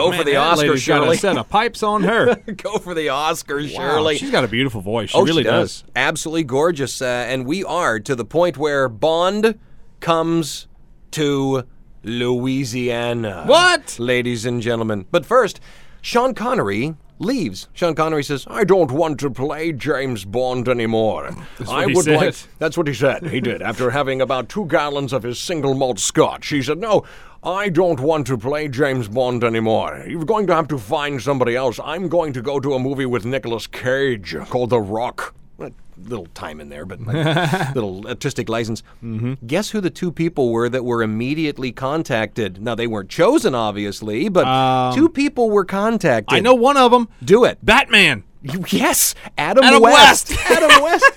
Go 0.04 0.10
man, 0.12 0.20
for 0.20 0.26
the 0.26 0.36
Oscar, 0.36 0.78
Shirley. 0.78 1.16
a 1.16 1.20
set 1.20 1.38
of 1.38 1.50
pipes 1.50 1.84
on 1.84 2.04
her. 2.04 2.36
Go 2.58 2.78
for 2.78 2.94
the 2.94 3.10
Oscar, 3.10 3.58
Wow, 3.58 3.68
Shirley. 3.68 4.18
she's 4.18 4.32
got 4.32 4.44
a 4.44 4.48
beautiful 4.48 4.82
voice. 4.82 5.10
She 5.12 5.18
oh, 5.18 5.24
really 5.24 5.44
she 5.44 5.50
does. 5.50 5.84
Absolutely 5.96 6.44
gorgeous. 6.44 7.02
Uh, 7.02 7.06
and 7.06 7.46
we 7.46 7.64
are 7.64 8.00
to 8.00 8.16
the 8.16 8.26
point 8.26 8.58
where 8.58 8.90
Bond 8.90 9.58
comes 10.00 10.68
to 11.12 11.64
Louisiana. 12.04 13.44
What? 13.46 13.98
Ladies 14.00 14.46
and 14.46 14.62
gentlemen. 14.62 15.06
But 15.12 15.26
first, 15.26 15.60
Sean 16.02 16.34
Connery 16.34 16.96
leaves. 17.20 17.68
Sean 17.74 17.96
Connery 17.96 18.24
says, 18.24 18.46
I 18.50 18.64
don't 18.64 18.92
want 18.92 19.20
to 19.22 19.30
play 19.30 19.72
James 19.72 20.26
Bond 20.26 20.68
anymore. 20.68 21.32
That's 21.58 21.70
I 21.70 21.86
would 21.88 22.06
said. 22.06 22.16
like. 22.18 22.36
That's 22.60 22.78
what 22.78 22.88
he 22.88 22.94
said. 22.94 23.28
He 23.28 23.40
did. 23.40 23.62
After 23.62 23.92
having 23.92 24.22
about 24.22 24.50
two 24.50 24.66
gallons 24.66 25.14
of 25.14 25.24
his 25.24 25.40
single 25.40 25.74
malt 25.74 26.00
scotch, 26.00 26.48
he 26.48 26.62
said, 26.62 26.80
No, 26.80 27.04
I 27.44 27.70
don't 27.70 28.00
want 28.00 28.28
to 28.28 28.38
play 28.38 28.68
James 28.68 29.08
Bond 29.08 29.44
anymore. 29.44 30.06
You're 30.08 30.26
going 30.26 30.48
to 30.48 30.56
have 30.56 30.68
to 30.70 30.78
find 30.78 31.22
somebody 31.22 31.56
else. 31.56 31.80
I'm 31.84 32.08
going 32.08 32.34
to 32.34 32.42
go 32.42 32.60
to 32.60 32.74
a 32.74 32.80
movie 32.80 33.06
with 33.06 33.26
Nicolas 33.26 33.68
Cage 33.68 34.36
called 34.50 34.70
The 34.70 34.80
Rock. 34.80 35.36
A 35.60 35.72
little 36.10 36.26
time 36.34 36.60
in 36.60 36.70
there, 36.70 36.86
but 36.86 37.00
like, 37.06 37.76
little 37.76 38.08
artistic 38.08 38.50
license. 38.50 38.82
Mm-hmm. 39.04 39.46
Guess 39.46 39.70
who 39.70 39.80
the 39.80 39.92
two 39.92 40.12
people 40.12 40.52
were 40.52 40.68
that 40.68 40.84
were 40.84 41.04
immediately 41.04 41.72
contacted? 41.72 42.62
Now 42.62 42.74
they 42.74 42.88
weren't 42.88 43.10
chosen, 43.10 43.54
obviously, 43.54 44.28
but 44.30 44.96
two 44.96 45.08
people 45.08 45.52
were 45.52 45.66
contacted. 45.66 46.36
I 46.36 46.40
know 46.40 46.56
one 46.56 46.78
of 46.78 46.92
them. 46.92 47.10
Do 47.24 47.46
it. 47.46 47.64
Batman. 47.64 48.24
Yes, 48.72 49.16
Adam, 49.38 49.64
Adam 49.64 49.82
West. 49.82 50.30
West. 50.30 50.46
Adam 50.52 50.84
West. 50.84 51.12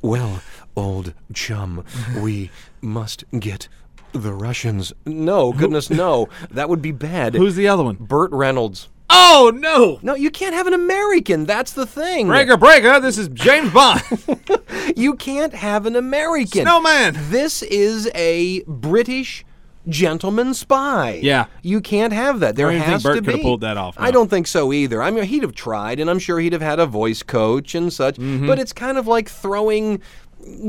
well, 0.00 0.42
old 0.76 1.12
chum, 1.34 1.84
we 2.20 2.50
must 2.80 3.24
get 3.38 3.68
the 4.12 4.32
Russians. 4.32 4.92
No, 5.04 5.52
goodness, 5.52 5.90
no. 5.90 6.28
That 6.50 6.68
would 6.68 6.80
be 6.80 6.92
bad. 6.92 7.34
Who's 7.34 7.56
the 7.56 7.68
other 7.68 7.82
one? 7.82 7.96
Burt 7.96 8.30
Reynolds? 8.30 8.88
Oh 9.10 9.50
no! 9.54 9.98
No, 10.02 10.14
you 10.14 10.30
can't 10.30 10.54
have 10.54 10.66
an 10.66 10.74
American. 10.74 11.46
That's 11.46 11.72
the 11.72 11.86
thing. 11.86 12.26
Breaker, 12.26 12.56
breaker. 12.56 13.00
This 13.00 13.16
is 13.18 13.28
James 13.28 13.72
Bond. 13.72 14.02
You 14.96 15.14
can't 15.16 15.52
have 15.54 15.84
an 15.86 15.96
American. 15.96 16.62
Snowman. 16.62 17.14
This 17.28 17.62
is 17.62 18.10
a 18.14 18.62
British 18.66 19.44
gentleman 19.86 20.54
spy. 20.54 21.20
Yeah. 21.22 21.46
You 21.62 21.80
can't 21.80 22.12
have 22.12 22.40
that. 22.40 22.56
There 22.56 22.66
don't 22.66 22.76
even 22.76 22.82
think 22.84 22.92
has 22.94 23.02
Burt 23.02 23.14
to 23.16 23.20
could 23.20 23.26
be. 23.26 23.32
have 23.32 23.42
pulled 23.42 23.60
that 23.60 23.76
off, 23.76 23.96
I 23.98 24.10
don't 24.10 24.28
think 24.28 24.46
so 24.46 24.72
either. 24.72 25.02
I 25.02 25.10
mean, 25.10 25.24
he'd 25.24 25.42
have 25.42 25.54
tried, 25.54 26.00
and 26.00 26.08
I'm 26.10 26.18
sure 26.18 26.40
he'd 26.40 26.52
have 26.52 26.62
had 26.62 26.78
a 26.80 26.86
voice 26.86 27.22
coach 27.22 27.74
and 27.74 27.92
such. 27.92 28.16
Mm-hmm. 28.16 28.46
But 28.46 28.58
it's 28.58 28.72
kind 28.72 28.98
of 28.98 29.06
like 29.06 29.28
throwing. 29.28 30.00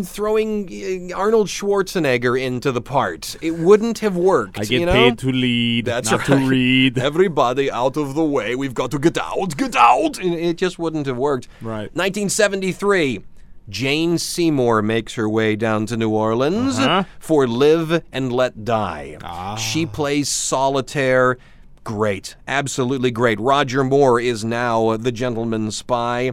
Throwing 0.03 1.11
uh, 1.11 1.15
Arnold 1.15 1.47
Schwarzenegger 1.47 2.39
into 2.39 2.71
the 2.71 2.81
part, 2.81 3.35
it 3.41 3.51
wouldn't 3.51 3.99
have 3.99 4.15
worked. 4.15 4.59
I 4.59 4.63
get 4.63 4.79
you 4.79 4.85
know? 4.85 4.91
paid 4.93 5.17
to 5.19 5.31
lead, 5.31 5.85
That's 5.85 6.11
not 6.11 6.27
right. 6.27 6.39
to 6.41 6.47
read. 6.49 6.97
Everybody 7.09 7.71
out 7.71 7.97
of 7.97 8.15
the 8.15 8.23
way. 8.23 8.55
We've 8.55 8.73
got 8.73 8.91
to 8.91 8.99
get 8.99 9.17
out, 9.17 9.55
get 9.57 9.75
out. 9.75 10.17
And 10.19 10.33
it 10.33 10.57
just 10.57 10.77
wouldn't 10.79 11.05
have 11.07 11.17
worked. 11.17 11.47
Right. 11.61 11.89
1973. 11.95 13.23
Jane 13.69 14.17
Seymour 14.17 14.81
makes 14.81 15.13
her 15.13 15.29
way 15.29 15.55
down 15.55 15.85
to 15.87 15.97
New 15.97 16.09
Orleans 16.09 16.79
Uh-huh. 16.79 17.03
for 17.19 17.47
Live 17.47 18.03
and 18.11 18.31
Let 18.33 18.65
Die. 18.65 19.17
Ah. 19.23 19.55
She 19.55 19.85
plays 19.85 20.27
solitaire. 20.27 21.37
Great. 21.83 22.35
Absolutely 22.47 23.11
great. 23.11 23.39
Roger 23.39 23.83
Moore 23.83 24.19
is 24.19 24.43
now 24.43 24.97
the 24.97 25.11
gentleman 25.11 25.69
spy. 25.71 26.31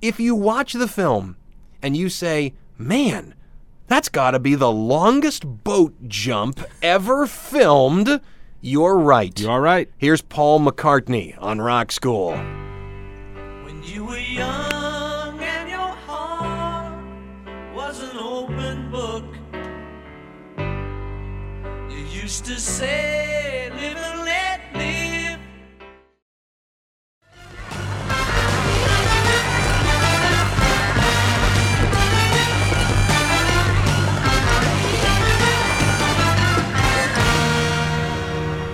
If 0.00 0.18
you 0.18 0.34
watch 0.34 0.72
the 0.72 0.88
film 0.88 1.36
and 1.82 1.96
you 1.96 2.08
say, 2.08 2.54
man, 2.78 3.34
that's 3.86 4.08
got 4.08 4.30
to 4.32 4.38
be 4.38 4.54
the 4.54 4.70
longest 4.70 5.44
boat 5.64 5.94
jump 6.06 6.60
ever 6.82 7.26
filmed, 7.26 8.20
you're 8.60 8.96
right. 8.96 9.38
You 9.40 9.50
all 9.50 9.60
right? 9.60 9.90
Here's 9.98 10.22
Paul 10.22 10.60
McCartney 10.60 11.34
on 11.38 11.60
Rock 11.60 11.90
School. 11.92 12.32
When 13.64 13.82
you 13.82 14.04
were 14.04 14.18
young 14.18 15.40
and 15.40 15.68
your 15.68 15.78
heart 15.78 16.94
was 17.74 18.00
an 18.02 18.16
open 18.18 18.90
book, 18.90 19.24
you 21.90 22.04
used 22.04 22.44
to 22.44 22.60
say, 22.60 23.59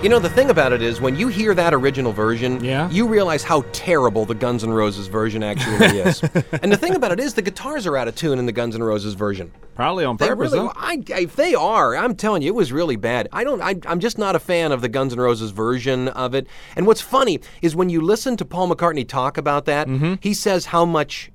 You 0.07 0.11
know, 0.11 0.19
the 0.19 0.29
thing 0.29 0.49
about 0.49 0.71
it 0.71 0.81
is, 0.81 1.01
when 1.01 1.17
you 1.17 1.27
hear 1.27 1.53
that 1.53 1.73
original 1.73 2.13
version, 2.13 2.63
Yeah? 2.63 2.89
you 2.89 3.05
realize 3.05 3.43
how 3.43 3.65
terrible 3.73 4.23
the 4.23 4.35
Guns 4.35 4.63
N' 4.63 4.71
Roses 4.71 5.07
version 5.07 5.43
actually 5.43 5.85
is. 5.99 6.23
and 6.61 6.71
the 6.71 6.77
thing 6.77 6.95
about 6.95 7.11
it 7.11 7.19
is, 7.19 7.33
the 7.33 7.41
guitars 7.41 7.85
are 7.85 7.97
out 7.97 8.07
of 8.07 8.15
tune 8.15 8.39
in 8.39 8.45
the 8.45 8.53
Guns 8.53 8.73
N' 8.73 8.81
Roses 8.81 9.15
version. 9.15 9.51
Probably 9.75 10.05
on 10.05 10.15
They 10.15 10.29
purpose. 10.29 10.53
really? 10.53 10.69
I, 10.77 11.03
if 11.09 11.35
they 11.35 11.55
are, 11.55 11.97
I'm 11.97 12.15
telling 12.15 12.41
you, 12.41 12.47
it 12.47 12.55
was 12.55 12.71
really 12.71 12.95
bad. 12.95 13.27
I 13.33 13.43
don't. 13.43 13.61
I, 13.61 13.75
I'm 13.85 13.99
just 13.99 14.17
not 14.17 14.33
a 14.33 14.39
fan 14.39 14.71
of 14.71 14.79
the 14.79 14.87
Guns 14.87 15.11
N' 15.11 15.19
Roses 15.19 15.51
version 15.51 16.07
of 16.07 16.33
it. 16.33 16.47
And 16.77 16.87
what's 16.87 17.01
funny 17.01 17.41
is 17.61 17.75
when 17.75 17.89
you 17.89 17.99
listen 17.99 18.37
to 18.37 18.45
Paul 18.45 18.69
McCartney 18.73 19.05
talk 19.05 19.37
about 19.37 19.65
that, 19.65 19.89
Mm-hmm. 19.89 20.13
he 20.21 20.33
says 20.33 20.67
how 20.67 20.85
much 20.85 21.31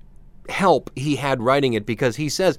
help 0.49 0.91
he 0.97 1.17
had 1.17 1.43
writing 1.43 1.75
it 1.75 1.85
because 1.85 2.17
he 2.17 2.31
says. 2.31 2.57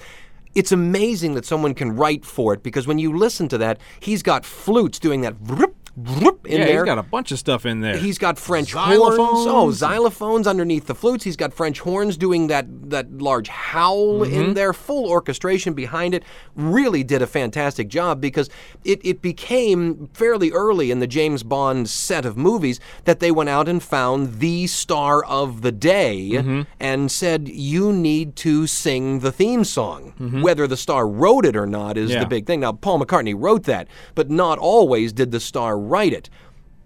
It's 0.55 0.71
amazing 0.71 1.33
that 1.33 1.45
someone 1.47 1.73
can 1.73 1.95
write 1.95 2.23
for 2.23 2.53
it 2.53 2.61
because 2.61 2.85
when 2.85 2.99
you 2.99 3.17
listen 3.17 3.47
to 3.47 3.57
that, 3.57 3.79
he's 3.99 4.21
got 4.21 4.45
flutes 4.45 4.99
doing 4.99 5.21
that 5.21 5.33
vroom, 5.37 5.73
whoop, 5.95 6.45
in 6.47 6.59
yeah, 6.59 6.65
there. 6.65 6.75
he's 6.79 6.85
got 6.85 6.97
a 6.97 7.03
bunch 7.03 7.31
of 7.31 7.39
stuff 7.39 7.65
in 7.65 7.81
there. 7.81 7.97
He's 7.97 8.17
got 8.17 8.37
French 8.39 8.73
Xylophones. 8.73 9.17
horns. 9.47 9.81
Oh, 9.81 9.85
xylophones 9.87 10.47
underneath 10.47 10.87
the 10.87 10.95
flutes. 10.95 11.23
He's 11.23 11.35
got 11.35 11.53
French 11.53 11.79
horns 11.81 12.17
doing 12.17 12.47
that 12.47 12.65
that 12.89 13.19
large 13.21 13.47
howl 13.47 14.21
Mm-hmm. 14.21 14.33
in 14.33 14.53
there. 14.55 14.73
Full 14.73 15.07
orchestration 15.09 15.73
behind 15.73 16.13
it. 16.13 16.23
Really 16.55 17.03
did 17.03 17.21
a 17.21 17.27
fantastic 17.27 17.87
job 17.89 18.19
because 18.21 18.49
it, 18.83 18.99
it 19.03 19.21
became 19.21 20.07
fairly 20.13 20.51
early 20.51 20.89
in 20.91 20.99
the 20.99 21.07
James 21.07 21.43
Bond 21.43 21.89
set 21.89 22.25
of 22.25 22.37
movies 22.37 22.79
that 23.05 23.19
they 23.19 23.31
went 23.31 23.49
out 23.49 23.67
and 23.67 23.81
found 23.83 24.39
the 24.39 24.67
star 24.67 25.23
of 25.25 25.61
the 25.61 25.71
day 25.71 26.31
Mm-hmm. 26.33 26.61
and 26.79 27.11
said, 27.11 27.47
"You 27.49 27.91
need 27.93 28.35
to 28.37 28.65
sing 28.67 29.19
the 29.19 29.31
theme 29.31 29.63
song." 29.63 30.13
Whether 30.41 30.67
the 30.67 30.77
star 30.77 31.07
wrote 31.07 31.45
it 31.45 31.55
or 31.55 31.65
not 31.67 31.97
is 31.97 32.03
Mm-hmm. 32.09 32.13
Yeah. 32.13 32.19
the 32.23 32.29
big 32.29 32.45
thing. 32.47 32.59
Now, 32.61 32.71
Paul 32.73 32.99
McCartney 32.99 33.35
wrote 33.37 33.63
that, 33.63 33.87
but 34.15 34.29
not 34.29 34.57
always 34.59 35.13
did 35.13 35.31
the 35.31 35.39
star 35.39 35.79
write 35.87 36.13
it 36.13 36.29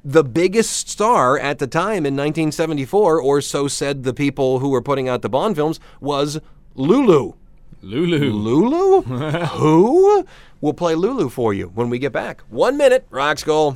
the 0.07 0.23
biggest 0.23 0.87
star 0.89 1.37
at 1.37 1.59
the 1.59 1.67
time 1.67 2.05
in 2.05 2.15
1974, 2.15 3.21
or 3.21 3.41
so 3.41 3.67
said 3.67 4.03
the 4.03 4.13
people 4.13 4.59
who 4.59 4.69
were 4.69 4.81
putting 4.81 5.09
out 5.09 5.21
the 5.21 5.27
Bond 5.27 5.57
films, 5.57 5.81
was 5.99 6.39
Lulu. 6.75 7.33
Lulu. 7.81 8.31
Lulu? 8.31 9.01
who? 9.47 10.25
We'll 10.61 10.73
play 10.73 10.95
Lulu 10.95 11.27
for 11.27 11.53
you 11.53 11.67
when 11.75 11.89
we 11.89 11.99
get 11.99 12.13
back. 12.13 12.41
One 12.49 12.77
minute, 12.77 13.05
Rock 13.09 13.37
School. 13.37 13.75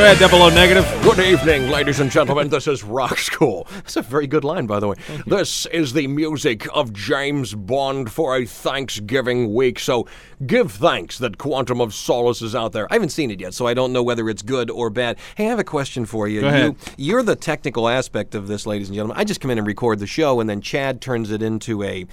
Go 0.00 0.06
ahead, 0.06 0.18
double 0.18 0.40
O 0.42 0.48
negative. 0.48 0.86
Good 1.02 1.18
evening, 1.18 1.68
ladies 1.68 2.00
and 2.00 2.10
gentlemen. 2.10 2.48
This 2.48 2.66
is 2.66 2.82
Rock 2.82 3.18
School. 3.18 3.68
That's 3.70 3.96
a 3.96 4.02
very 4.02 4.26
good 4.26 4.44
line, 4.44 4.66
by 4.66 4.80
the 4.80 4.88
way. 4.88 4.96
This 5.26 5.66
is 5.66 5.92
the 5.92 6.06
music 6.06 6.66
of 6.74 6.94
James 6.94 7.54
Bond 7.54 8.10
for 8.10 8.34
a 8.34 8.46
Thanksgiving 8.46 9.52
week. 9.52 9.78
So 9.78 10.08
give 10.46 10.72
thanks 10.72 11.18
that 11.18 11.36
Quantum 11.36 11.82
of 11.82 11.92
Solace 11.92 12.40
is 12.40 12.54
out 12.54 12.72
there. 12.72 12.90
I 12.90 12.94
haven't 12.94 13.10
seen 13.10 13.30
it 13.30 13.40
yet, 13.40 13.52
so 13.52 13.66
I 13.66 13.74
don't 13.74 13.92
know 13.92 14.02
whether 14.02 14.30
it's 14.30 14.40
good 14.40 14.70
or 14.70 14.88
bad. 14.88 15.18
Hey, 15.34 15.44
I 15.44 15.48
have 15.50 15.58
a 15.58 15.64
question 15.64 16.06
for 16.06 16.26
you. 16.26 16.40
Go 16.40 16.48
ahead. 16.48 16.64
You, 16.64 16.76
you're 16.96 17.22
the 17.22 17.36
technical 17.36 17.86
aspect 17.86 18.34
of 18.34 18.48
this, 18.48 18.64
ladies 18.64 18.88
and 18.88 18.94
gentlemen. 18.94 19.18
I 19.18 19.24
just 19.24 19.42
come 19.42 19.50
in 19.50 19.58
and 19.58 19.66
record 19.66 19.98
the 19.98 20.06
show, 20.06 20.40
and 20.40 20.48
then 20.48 20.62
Chad 20.62 21.02
turns 21.02 21.30
it 21.30 21.42
into 21.42 21.82
a 21.82 22.06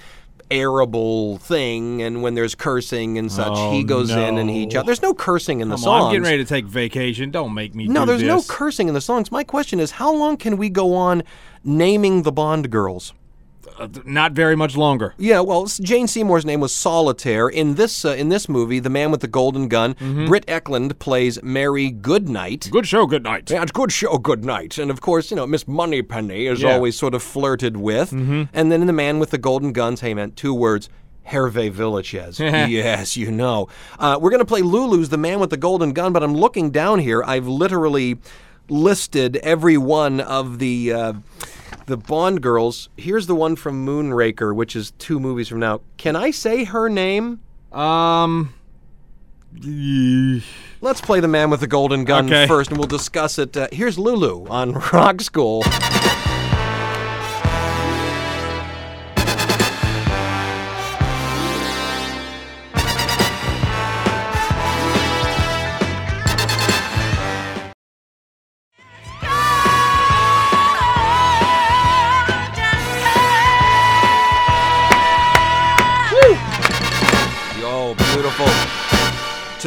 arable 0.50 1.38
thing 1.38 2.02
and 2.02 2.22
when 2.22 2.34
there's 2.34 2.54
cursing 2.54 3.18
and 3.18 3.30
such 3.30 3.56
he 3.72 3.80
Oh, 3.80 3.82
goes 3.84 4.10
in 4.10 4.38
and 4.38 4.48
he 4.50 4.66
no. 4.66 4.82
ch- 4.82 4.86
there's 4.86 5.02
no 5.02 5.14
cursing 5.14 5.60
in 5.60 5.68
the 5.68 5.74
Come 5.76 5.82
songs 5.84 6.00
on, 6.02 6.06
I'm 6.08 6.12
getting 6.12 6.24
ready 6.24 6.38
to 6.38 6.48
take 6.48 6.64
vacation. 6.66 7.30
Don't 7.30 7.54
make 7.54 7.74
me 7.74 7.86
no, 7.86 8.04
there's 8.04 8.22
no 8.22 8.42
cursing 8.42 8.88
in 8.88 8.94
the 8.94 9.00
songs. 9.00 9.30
My 9.32 9.44
question 9.44 9.80
is, 9.80 9.92
how 9.92 10.12
long 10.12 10.36
can 10.36 10.56
we 10.56 10.68
go 10.68 10.94
on 10.94 11.22
naming 11.64 12.22
the 12.22 12.32
Bond 12.32 12.70
girls? 12.70 13.12
Uh, 13.78 13.88
Not 14.04 14.32
very 14.32 14.56
much 14.56 14.76
longer. 14.76 15.14
Yeah, 15.18 15.40
well, 15.40 15.66
Jane 15.66 16.06
Seymour's 16.06 16.44
name 16.46 16.60
was 16.60 16.74
Solitaire. 16.74 17.48
In 17.48 17.74
this 17.74 18.04
uh, 18.04 18.10
in 18.10 18.28
this 18.28 18.48
movie, 18.48 18.78
the 18.80 18.90
man 18.90 19.10
with 19.10 19.20
the 19.20 19.28
golden 19.28 19.68
gun, 19.68 19.94
Britt 20.26 20.46
Ekland 20.46 20.98
plays 20.98 21.42
Mary 21.42 21.90
Goodnight. 21.90 22.68
Good 22.70 22.86
show, 22.86 23.06
good 23.06 23.24
night. 23.24 23.50
Yeah, 23.50 23.62
it's 23.62 23.72
good 23.72 23.92
show, 23.92 24.18
good 24.18 24.44
night. 24.44 24.78
And 24.78 24.90
of 24.90 25.00
course, 25.00 25.30
you 25.30 25.36
know, 25.36 25.46
Miss 25.46 25.66
Moneypenny 25.68 26.46
is 26.46 26.62
Yeah. 26.62 26.74
always 26.74 26.96
sort 26.96 27.14
of 27.14 27.22
flirted 27.22 27.76
with. 27.76 28.12
And 28.12 28.48
then 28.52 28.80
in 28.80 28.86
the 28.86 28.92
man 28.92 29.18
with 29.18 29.30
the 29.30 29.38
golden 29.38 29.72
guns, 29.72 30.00
hey 30.00 30.14
man, 30.14 30.32
two 30.32 30.54
words. 30.54 30.88
Hervé 31.28 31.70
Villechaize. 31.70 32.38
yes, 32.70 33.14
you 33.18 33.30
know. 33.30 33.68
Uh, 33.98 34.18
we're 34.18 34.30
going 34.30 34.40
to 34.40 34.46
play 34.46 34.62
Lulu's 34.62 35.10
The 35.10 35.18
Man 35.18 35.40
with 35.40 35.50
the 35.50 35.58
Golden 35.58 35.92
Gun, 35.92 36.10
but 36.14 36.22
I'm 36.22 36.32
looking 36.34 36.70
down 36.70 37.00
here. 37.00 37.22
I've 37.22 37.46
literally 37.46 38.16
listed 38.70 39.36
every 39.38 39.76
one 39.76 40.20
of 40.20 40.58
the 40.58 40.92
uh, 40.92 41.12
the 41.88 41.96
Bond 41.96 42.40
girls. 42.42 42.88
Here's 42.96 43.26
the 43.26 43.34
one 43.34 43.56
from 43.56 43.84
Moonraker, 43.84 44.54
which 44.54 44.76
is 44.76 44.92
two 44.92 45.18
movies 45.18 45.48
from 45.48 45.58
now. 45.58 45.80
Can 45.96 46.14
I 46.14 46.30
say 46.30 46.64
her 46.64 46.88
name? 46.88 47.40
Um. 47.72 48.54
Let's 50.80 51.00
play 51.00 51.20
The 51.20 51.26
Man 51.28 51.50
with 51.50 51.60
the 51.60 51.66
Golden 51.66 52.04
Gun 52.04 52.26
Okay. 52.26 52.46
first, 52.46 52.70
and 52.70 52.78
we'll 52.78 52.86
discuss 52.86 53.38
it. 53.38 53.56
Uh, 53.56 53.66
here's 53.72 53.98
Lulu 53.98 54.46
on 54.48 54.72
Rock 54.92 55.20
School. 55.22 55.62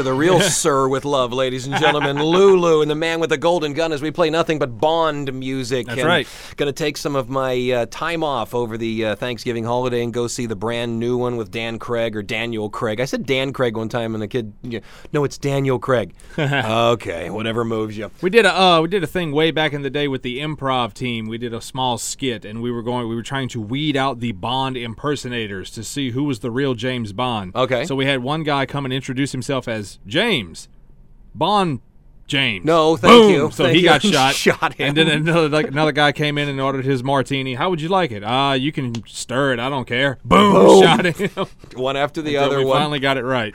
To 0.02 0.06
the 0.06 0.14
real 0.16 0.40
sir 0.42 0.88
with 0.88 1.06
love, 1.06 1.32
ladies 1.32 1.68
and 1.68 1.76
gentlemen, 1.76 2.18
Lulu 2.18 2.82
and 2.82 2.90
the 2.90 2.96
man 2.96 3.20
with 3.20 3.30
the 3.30 3.38
golden 3.38 3.74
gun 3.74 3.92
as 3.92 4.02
we 4.02 4.10
play 4.10 4.32
nothing 4.32 4.58
but 4.58 4.80
Bond 4.80 5.32
music. 5.32 5.86
That's 5.86 6.00
and 6.00 6.08
right. 6.08 6.28
Going 6.56 6.74
to 6.74 6.74
take 6.74 6.98
some 6.98 7.16
of 7.16 7.30
my 7.30 7.70
uh, 7.70 7.86
time 7.86 8.24
off 8.24 8.56
over 8.56 8.80
the 8.80 9.06
uh, 9.06 9.16
Thanksgiving 9.16 9.64
holiday 9.64 10.04
and 10.04 10.12
go 10.12 10.26
see 10.26 10.48
the 10.48 10.56
brand 10.56 11.00
new 11.00 11.18
one 11.18 11.38
with 11.38 11.52
Dan 11.52 11.78
Craig 11.78 12.16
or 12.16 12.24
Daniel 12.24 12.68
Craig. 12.68 13.00
I 13.00 13.06
said 13.06 13.28
Dan 13.28 13.54
Craig 13.54 13.78
one 13.78 13.90
time, 13.90 14.16
and 14.16 14.24
the 14.24 14.28
kid, 14.28 14.54
no, 15.14 15.24
it's 15.24 15.38
Daniel 15.38 15.78
Craig. 15.78 16.16
okay, 16.40 17.30
whatever 17.30 17.64
moves 17.64 17.96
you. 17.96 18.10
We 18.22 18.32
did 18.32 18.48
a 18.48 18.60
uh, 18.60 18.82
we 18.82 18.88
did 18.88 19.04
a 19.04 19.08
thing 19.08 19.32
way 19.32 19.52
back 19.52 19.72
in 19.72 19.84
the 19.84 19.92
day 19.92 20.08
with 20.08 20.24
the 20.24 20.40
improv 20.40 20.96
team. 20.96 21.28
We 21.28 21.38
did 21.38 21.54
a 21.54 21.62
small 21.62 22.00
skit, 22.00 22.44
and 22.44 22.64
we 22.64 22.72
were 22.72 22.82
going 22.82 23.08
we 23.08 23.14
were 23.14 23.22
trying 23.22 23.50
to 23.50 23.62
weed 23.62 23.96
out 23.96 24.20
the 24.20 24.32
Bond 24.32 24.78
impersonators 24.78 25.70
to 25.72 25.84
see 25.84 26.10
who 26.10 26.24
was 26.24 26.40
the 26.40 26.50
real 26.50 26.74
James 26.74 27.14
Bond. 27.14 27.56
Okay. 27.56 27.86
So 27.86 27.94
we 27.94 28.08
had 28.08 28.24
one 28.24 28.42
guy 28.42 28.66
come 28.66 28.86
and 28.86 28.94
introduce 28.94 29.32
himself 29.32 29.68
as 29.68 29.91
James 30.06 30.68
Bond. 31.34 31.80
James. 32.32 32.66
No, 32.66 32.96
thank 32.96 33.12
Boom! 33.12 33.30
you. 33.32 33.52
So 33.52 33.66
Thank 33.66 33.76
he 33.76 33.82
you. 33.84 33.90
got 33.90 34.02
shot. 34.14 34.34
Shot 34.34 34.74
him. 34.76 34.88
And 34.90 34.98
then 34.98 35.08
another 35.10 35.50
like, 35.50 35.68
another 35.68 35.92
guy 35.92 36.12
came 36.14 36.38
in 36.38 36.48
and 36.48 36.60
ordered 36.62 36.86
his 36.86 37.04
martini. 37.04 37.56
How 37.56 37.70
would 37.70 37.82
you 37.82 37.90
like 37.90 38.12
it? 38.12 38.24
Uh, 38.24 38.54
you 38.54 38.72
can 38.72 39.06
stir 39.06 39.54
it. 39.54 39.60
I 39.60 39.70
don't 39.70 39.86
care. 39.88 40.18
Boom! 40.24 40.82
Shot 40.84 41.06
him. 41.06 41.48
One 41.76 41.98
after 41.98 42.22
the 42.22 42.36
Until 42.38 42.50
other 42.50 42.58
we 42.60 42.66
one. 42.66 42.78
finally 42.80 43.00
got 43.00 43.18
it 43.18 43.24
right. 43.24 43.54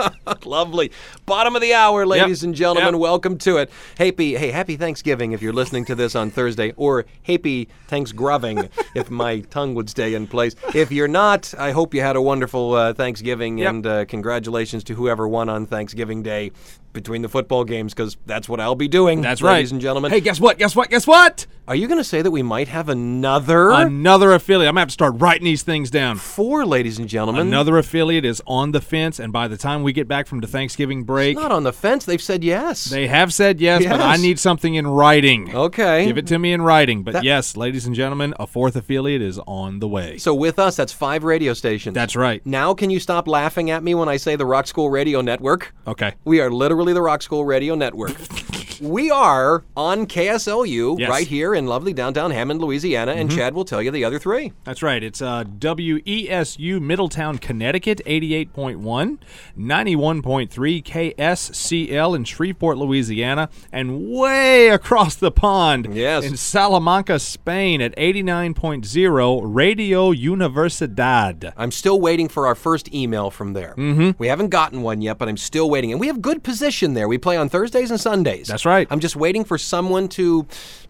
Lovely. 0.46 0.92
Bottom 1.26 1.56
of 1.56 1.62
the 1.62 1.72
hour, 1.74 2.04
ladies 2.06 2.44
and 2.44 2.54
gentlemen. 2.54 2.94
Yep. 2.94 3.00
Welcome 3.00 3.38
to 3.38 3.56
it. 3.58 3.70
Happy, 3.96 4.36
hey, 4.36 4.50
happy 4.50 4.76
Thanksgiving 4.76 5.32
if 5.32 5.40
you're 5.42 5.52
listening 5.52 5.84
to 5.86 5.94
this 5.94 6.14
on 6.14 6.30
Thursday, 6.30 6.72
or 6.76 7.06
happy 7.22 7.68
Thanksgiving 7.86 8.68
if 8.94 9.10
my 9.10 9.40
tongue 9.40 9.74
would 9.74 9.88
stay 9.88 10.14
in 10.14 10.26
place. 10.26 10.54
If 10.74 10.92
you're 10.92 11.08
not, 11.08 11.54
I 11.58 11.70
hope 11.72 11.94
you 11.94 12.00
had 12.02 12.16
a 12.16 12.22
wonderful 12.22 12.74
uh, 12.74 12.92
Thanksgiving, 12.94 13.58
Yep. 13.58 13.70
and 13.70 13.86
uh, 13.86 14.04
congratulations 14.04 14.84
to 14.84 14.94
whoever 14.94 15.26
won 15.26 15.48
on 15.48 15.66
Thanksgiving 15.66 16.22
Day 16.22 16.50
between 16.92 17.22
the 17.22 17.28
football 17.28 17.64
games, 17.64 17.94
because 17.94 18.16
that's 18.26 18.48
what 18.48 18.60
I'll 18.60 18.74
be 18.74 18.88
doing. 18.88 19.20
That's 19.22 19.42
right, 19.42 19.54
ladies 19.54 19.72
and 19.72 19.80
gentlemen. 19.80 20.10
Hey, 20.10 20.20
guess 20.20 20.40
what? 20.40 20.58
Guess 20.58 20.76
what? 20.76 20.90
Guess 20.90 21.06
what? 21.06 21.46
are 21.68 21.74
you 21.74 21.86
going 21.86 21.98
to 21.98 22.04
say 22.04 22.22
that 22.22 22.30
we 22.30 22.42
might 22.42 22.66
have 22.68 22.88
another 22.88 23.70
Another 23.72 24.32
affiliate. 24.32 24.68
I'm 24.68 24.72
gonna 24.72 24.80
have 24.80 24.88
to 24.88 24.92
start 24.94 25.14
writing 25.18 25.44
these 25.44 25.62
things 25.62 25.90
down. 25.90 26.16
four, 26.16 26.64
ladies 26.64 26.98
and 26.98 27.06
gentlemen? 27.06 27.46
Another 27.46 27.76
affiliate 27.76 28.24
is 28.24 28.40
on 28.46 28.72
the 28.72 28.80
fence, 28.80 29.18
and 29.18 29.34
by 29.34 29.48
the 29.48 29.58
time 29.58 29.82
we 29.82 29.92
get 29.92 30.08
back 30.08 30.26
from 30.26 30.40
the 30.40 30.46
Thanksgiving 30.46 31.04
break, 31.04 31.36
Not 31.36 31.52
on 31.52 31.64
the 31.64 31.72
fence. 31.74 32.06
They've 32.06 32.22
said 32.22 32.42
yes. 32.42 32.84
they 32.86 33.06
have 33.06 33.34
said 33.34 33.60
yes, 33.60 33.84
but 33.84 34.00
I 34.00 34.16
need 34.16 34.38
something 34.38 34.76
in 34.76 34.86
writing. 34.86 35.54
okay. 35.54 36.06
Give 36.06 36.16
it 36.16 36.26
to 36.28 36.38
me 36.38 36.54
in 36.54 36.62
writing. 36.62 37.02
But 37.02 37.12
That- 37.12 37.24
yes, 37.24 37.54
ladies 37.54 37.84
and 37.84 37.94
gentlemen, 37.94 38.32
a 38.40 38.46
fourth 38.46 38.74
affiliate 38.74 39.20
is 39.20 39.38
on 39.46 39.80
the 39.80 39.88
way. 39.88 40.16
So 40.16 40.34
with 40.34 40.58
us, 40.58 40.74
that's 40.76 40.94
five 40.94 41.22
radio 41.22 41.52
stations. 41.52 41.94
That's 41.94 42.16
right. 42.16 42.40
Now, 42.46 42.72
can 42.72 42.88
you 42.88 42.98
stop 42.98 43.28
laughing 43.28 43.70
at 43.70 43.82
me 43.82 43.94
when 43.94 44.08
I 44.08 44.16
say 44.16 44.36
the 44.36 44.46
Rock 44.46 44.66
School 44.66 44.88
Radio 44.88 45.20
Network? 45.20 45.74
Okay. 45.86 46.14
We 46.24 46.40
are 46.40 46.50
literally 46.50 46.94
the 46.94 47.02
Rock 47.02 47.20
School 47.20 47.44
Radio 47.44 47.74
Network 47.74 48.07
work. 48.08 48.57
We 48.80 49.10
are 49.10 49.64
on 49.76 50.06
KSLU 50.06 50.96
Yes. 50.98 51.08
right 51.10 51.26
here 51.26 51.54
in 51.54 51.66
lovely 51.66 51.92
downtown 51.92 52.30
Hammond, 52.30 52.60
Louisiana, 52.60 53.12
and 53.12 53.30
Chad 53.30 53.54
will 53.54 53.64
tell 53.64 53.82
you 53.82 53.90
the 53.90 54.04
other 54.04 54.18
three. 54.18 54.52
That's 54.64 54.82
right. 54.82 55.02
It's 55.02 55.20
uh, 55.20 55.44
WESU 55.44 56.80
Middletown, 56.80 57.38
Connecticut, 57.38 58.00
88.1, 58.06 59.18
91.3 59.58 60.82
KSCL 60.84 62.14
in 62.16 62.24
Shreveport, 62.24 62.78
Louisiana, 62.78 63.48
and 63.72 64.08
way 64.10 64.68
across 64.68 65.14
the 65.16 65.30
pond 65.30 65.88
Yes. 65.94 66.24
in 66.24 66.36
Salamanca, 66.36 67.18
Spain 67.18 67.80
at 67.80 67.96
89.0 67.96 69.40
Radio 69.44 70.12
Universidad. 70.12 71.52
I'm 71.56 71.70
still 71.70 72.00
waiting 72.00 72.28
for 72.28 72.46
our 72.46 72.54
first 72.54 72.92
email 72.94 73.30
from 73.30 73.52
there. 73.54 73.74
Mm-hmm. 73.76 74.10
We 74.18 74.28
haven't 74.28 74.48
gotten 74.50 74.82
one 74.82 75.00
yet, 75.02 75.18
but 75.18 75.28
I'm 75.28 75.36
still 75.36 75.68
waiting. 75.68 75.90
And 75.92 76.00
we 76.00 76.06
have 76.06 76.22
good 76.22 76.42
position 76.42 76.94
there. 76.94 77.08
We 77.08 77.18
play 77.18 77.36
on 77.36 77.48
Thursdays 77.48 77.90
and 77.90 78.00
Sundays. 78.00 78.46
That's 78.46 78.64
right. 78.64 78.67
I'm 78.90 79.00
just 79.00 79.16
waiting 79.16 79.44
for 79.44 79.58
someone 79.58 80.08
to 80.10 80.46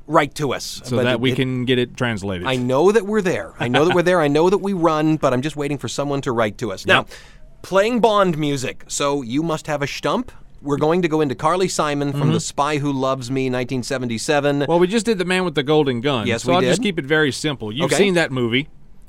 write 0.07 0.35
to 0.37 0.53
us. 0.55 0.81
So 0.85 0.97
But 0.97 1.05
that 1.05 1.21
we 1.21 1.33
it- 1.33 1.37
can 1.37 1.65
get 1.65 1.79
it 1.79 1.97
translated. 1.97 2.47
I 2.47 2.57
know 2.57 2.93
that 2.93 3.07
we're 3.07 3.21
there. 3.23 3.53
I 3.61 3.69
know 3.69 3.85
that 3.85 3.95
we're 3.95 4.03
there. 4.03 4.21
I 4.21 4.29
know 4.29 4.49
that 4.51 4.59
we 4.59 4.73
run, 4.73 5.17
but 5.17 5.33
I'm 5.35 5.43
just 5.43 5.57
waiting 5.57 5.77
for 5.79 5.89
someone 5.89 6.21
to 6.23 6.33
write 6.33 6.57
to 6.59 6.73
us. 6.73 6.87
Now, 6.87 7.07
playing 7.63 8.01
Bond 8.01 8.39
music. 8.39 8.85
So 8.89 9.23
you 9.23 9.43
must 9.43 9.67
have 9.67 9.83
a 9.83 9.87
stump. 9.87 10.33
We're 10.63 10.77
going 10.79 11.03
to 11.03 11.09
go 11.09 11.21
into 11.21 11.35
Carly 11.35 11.69
Simon 11.69 12.09
Mm-hmm. 12.09 12.19
from 12.19 12.33
The 12.33 12.41
Spy 12.41 12.79
Who 12.79 12.91
Loves 12.91 13.31
Me, 13.31 13.49
1977. 13.51 14.65
Well, 14.69 14.79
we 14.79 14.87
just 14.87 15.07
did 15.07 15.19
the 15.19 15.25
man 15.25 15.45
with 15.45 15.55
the 15.55 15.63
golden 15.63 16.01
gun. 16.01 16.27
Yes, 16.27 16.43
so 16.43 16.49
we 16.51 16.55
I'll 16.57 16.63
just 16.63 16.83
keep 16.83 16.99
it 16.99 17.05
very 17.05 17.31
simple. 17.31 17.71
You've 17.71 17.87
Okay. 17.87 17.97
seen 17.97 18.15
that 18.15 18.33
movie. 18.33 18.69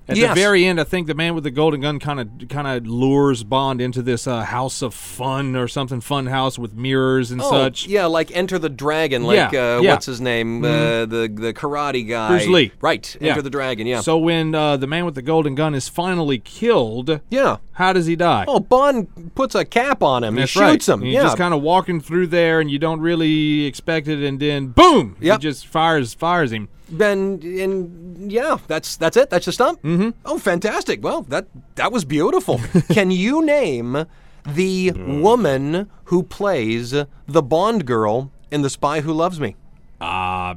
At 0.09 0.17
Yes. 0.17 0.33
the 0.35 0.41
very 0.41 0.65
end, 0.65 0.79
I 0.81 0.83
think 0.83 1.07
the 1.07 1.13
man 1.13 1.35
with 1.35 1.43
the 1.43 1.51
golden 1.51 1.81
gun 1.81 1.99
kind 1.99 2.19
of 2.19 2.29
kind 2.49 2.67
of 2.67 2.87
lures 2.87 3.43
Bond 3.43 3.79
into 3.79 4.01
this 4.01 4.25
uh, 4.27 4.41
house 4.43 4.81
of 4.81 4.93
fun 4.93 5.55
or 5.55 5.67
something, 5.67 6.01
fun 6.01 6.25
house 6.25 6.57
with 6.57 6.73
mirrors 6.73 7.31
and 7.31 7.41
Oh, 7.41 7.51
such. 7.51 7.85
Yeah, 7.87 8.05
like 8.05 8.35
Enter 8.35 8.57
the 8.57 8.69
Dragon, 8.69 9.23
like 9.23 9.35
Yeah, 9.37 9.47
uh, 9.47 9.51
yeah. 9.51 9.77
Mm-hmm. 9.77 9.85
what's 9.87 10.05
his 10.07 10.19
name, 10.21 10.63
uh, 10.65 11.05
the 11.05 11.31
the 11.33 11.53
karate 11.53 12.07
guy, 12.07 12.29
Bruce 12.29 12.47
Lee. 12.47 12.71
Right, 12.81 13.15
Yeah. 13.21 13.29
Enter 13.31 13.41
the 13.43 13.49
Dragon. 13.49 13.85
Yeah. 13.87 14.01
So 14.01 14.17
when 14.17 14.55
uh, 14.55 14.77
the 14.77 14.87
man 14.87 15.05
with 15.05 15.15
the 15.15 15.21
golden 15.21 15.55
gun 15.55 15.75
is 15.75 15.87
finally 15.89 16.39
killed, 16.39 17.19
yeah. 17.29 17.57
how 17.73 17.93
does 17.93 18.05
he 18.07 18.15
die? 18.15 18.45
Oh, 18.47 18.59
Bond 18.59 19.33
puts 19.35 19.53
a 19.55 19.63
cap 19.65 20.01
on 20.01 20.23
him. 20.23 20.35
That's 20.35 20.53
he 20.53 20.59
right. 20.59 20.71
shoots 20.73 20.89
him. 20.89 21.01
He's 21.01 21.13
yeah. 21.13 21.23
just 21.23 21.37
kind 21.37 21.53
of 21.53 21.61
walking 21.61 22.01
through 22.01 22.27
there, 22.27 22.59
and 22.59 22.69
you 22.71 22.79
don't 22.79 22.99
really 23.01 23.65
expect 23.65 24.07
it, 24.07 24.25
and 24.25 24.39
then 24.39 24.67
boom, 24.67 25.15
Yep. 25.19 25.39
he 25.39 25.41
just 25.47 25.67
fires 25.67 26.13
fires 26.13 26.51
him. 26.51 26.67
Then 26.91 27.39
and 27.43 28.31
yeah, 28.31 28.57
that's 28.67 28.97
that's 28.97 29.15
it. 29.17 29.29
That's 29.29 29.45
the 29.45 29.51
stump. 29.51 29.81
Mm-hmm. 29.83 30.09
Oh, 30.25 30.39
fantastic. 30.39 31.03
Well, 31.03 31.21
that 31.23 31.47
that 31.75 31.91
was 31.91 32.05
beautiful. 32.05 32.59
Can 32.91 33.11
you 33.11 33.45
name 33.45 34.05
the 34.45 34.91
woman 34.91 35.89
who 36.05 36.23
plays 36.23 36.91
the 36.91 37.41
Bond 37.41 37.85
girl 37.85 38.31
in 38.51 38.61
The 38.61 38.69
Spy 38.69 39.01
Who 39.01 39.13
Loves 39.13 39.39
Me? 39.39 39.55
Uh, 40.01 40.55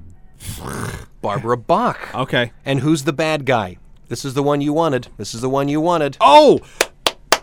Barbara 1.20 1.56
Bach. 1.56 1.98
okay. 2.14 2.52
And 2.64 2.80
who's 2.80 3.04
the 3.04 3.12
bad 3.12 3.44
guy? 3.44 3.76
This 4.08 4.24
is 4.24 4.34
the 4.34 4.42
one 4.42 4.60
you 4.60 4.72
wanted. 4.72 5.08
This 5.16 5.34
is 5.34 5.40
the 5.40 5.48
one 5.48 5.68
you 5.68 5.80
wanted. 5.80 6.16
Oh, 6.20 6.60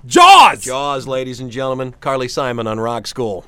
Jaws. 0.05 0.61
Jaws, 0.61 1.07
ladies 1.07 1.39
and 1.39 1.51
gentlemen. 1.51 1.93
Carly 1.99 2.27
Simon 2.27 2.67
on 2.67 2.79
Rock 2.79 3.07
School. 3.07 3.45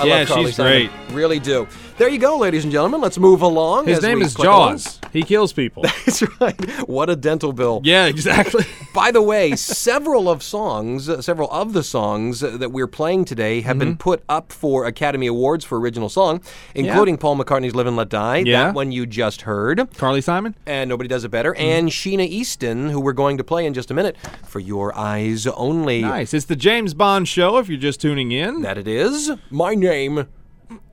I 0.00 0.04
Yeah, 0.06 0.14
love 0.20 0.28
Carly 0.28 0.46
she's 0.46 0.56
Simon. 0.56 0.88
great. 0.88 1.14
Really 1.14 1.38
do. 1.38 1.68
There 1.98 2.08
you 2.08 2.18
go, 2.18 2.38
ladies 2.38 2.64
and 2.64 2.72
gentlemen. 2.72 3.00
Let's 3.00 3.18
move 3.18 3.42
along. 3.42 3.86
His 3.86 3.98
as 3.98 4.02
name 4.04 4.18
we 4.20 4.24
is 4.24 4.34
click 4.34 4.48
along. 4.48 4.78
Jaws. 4.78 4.99
He 5.12 5.22
kills 5.22 5.52
people. 5.52 5.82
That's 6.06 6.22
right. 6.40 6.88
What 6.88 7.10
a 7.10 7.16
dental 7.16 7.52
bill. 7.52 7.80
yeah, 7.84 8.06
exactly. 8.06 8.64
By 8.94 9.10
the 9.10 9.22
way, 9.22 9.54
several 9.56 10.28
of 10.28 10.42
songs, 10.42 11.08
uh, 11.08 11.22
several 11.22 11.48
of 11.50 11.72
the 11.72 11.82
songs 11.82 12.42
uh, 12.42 12.56
that 12.58 12.70
we're 12.72 12.86
playing 12.88 13.24
today 13.24 13.60
have 13.62 13.76
Mm-hmm. 13.76 13.78
been 13.90 13.96
put 13.96 14.22
up 14.28 14.52
for 14.52 14.84
Academy 14.86 15.26
Awards 15.26 15.64
for 15.64 15.78
original 15.80 16.08
song, 16.08 16.42
including 16.74 17.16
Paul 17.18 17.36
McCartney's 17.36 17.74
"Live 17.74 17.86
and 17.86 17.96
Let 17.96 18.08
Die." 18.08 18.38
Yeah. 18.38 18.64
That 18.66 18.74
one 18.74 18.92
you 18.92 19.06
just 19.06 19.42
heard. 19.42 19.88
Carly 19.96 20.20
Simon. 20.20 20.54
And 20.66 20.88
nobody 20.88 21.08
does 21.08 21.24
it 21.24 21.30
better. 21.30 21.52
Mm-hmm. 21.52 21.62
And 21.62 21.88
Sheena 21.88 22.26
Easton, 22.26 22.88
who 22.90 23.00
we're 23.00 23.12
going 23.12 23.38
to 23.38 23.44
play 23.44 23.64
in 23.66 23.74
just 23.74 23.90
a 23.90 23.94
minute, 23.94 24.16
for 24.46 24.58
your 24.60 24.96
eyes 24.98 25.46
only. 25.46 26.02
Nice. 26.02 26.34
It's 26.34 26.46
the 26.46 26.56
James 26.56 26.94
Bond 26.94 27.28
show. 27.28 27.58
If 27.58 27.68
you're 27.68 27.78
just 27.78 28.00
tuning 28.00 28.32
in, 28.32 28.62
That 28.62 28.76
it 28.78 28.88
is. 28.88 29.30
My 29.50 29.74
name 29.74 30.26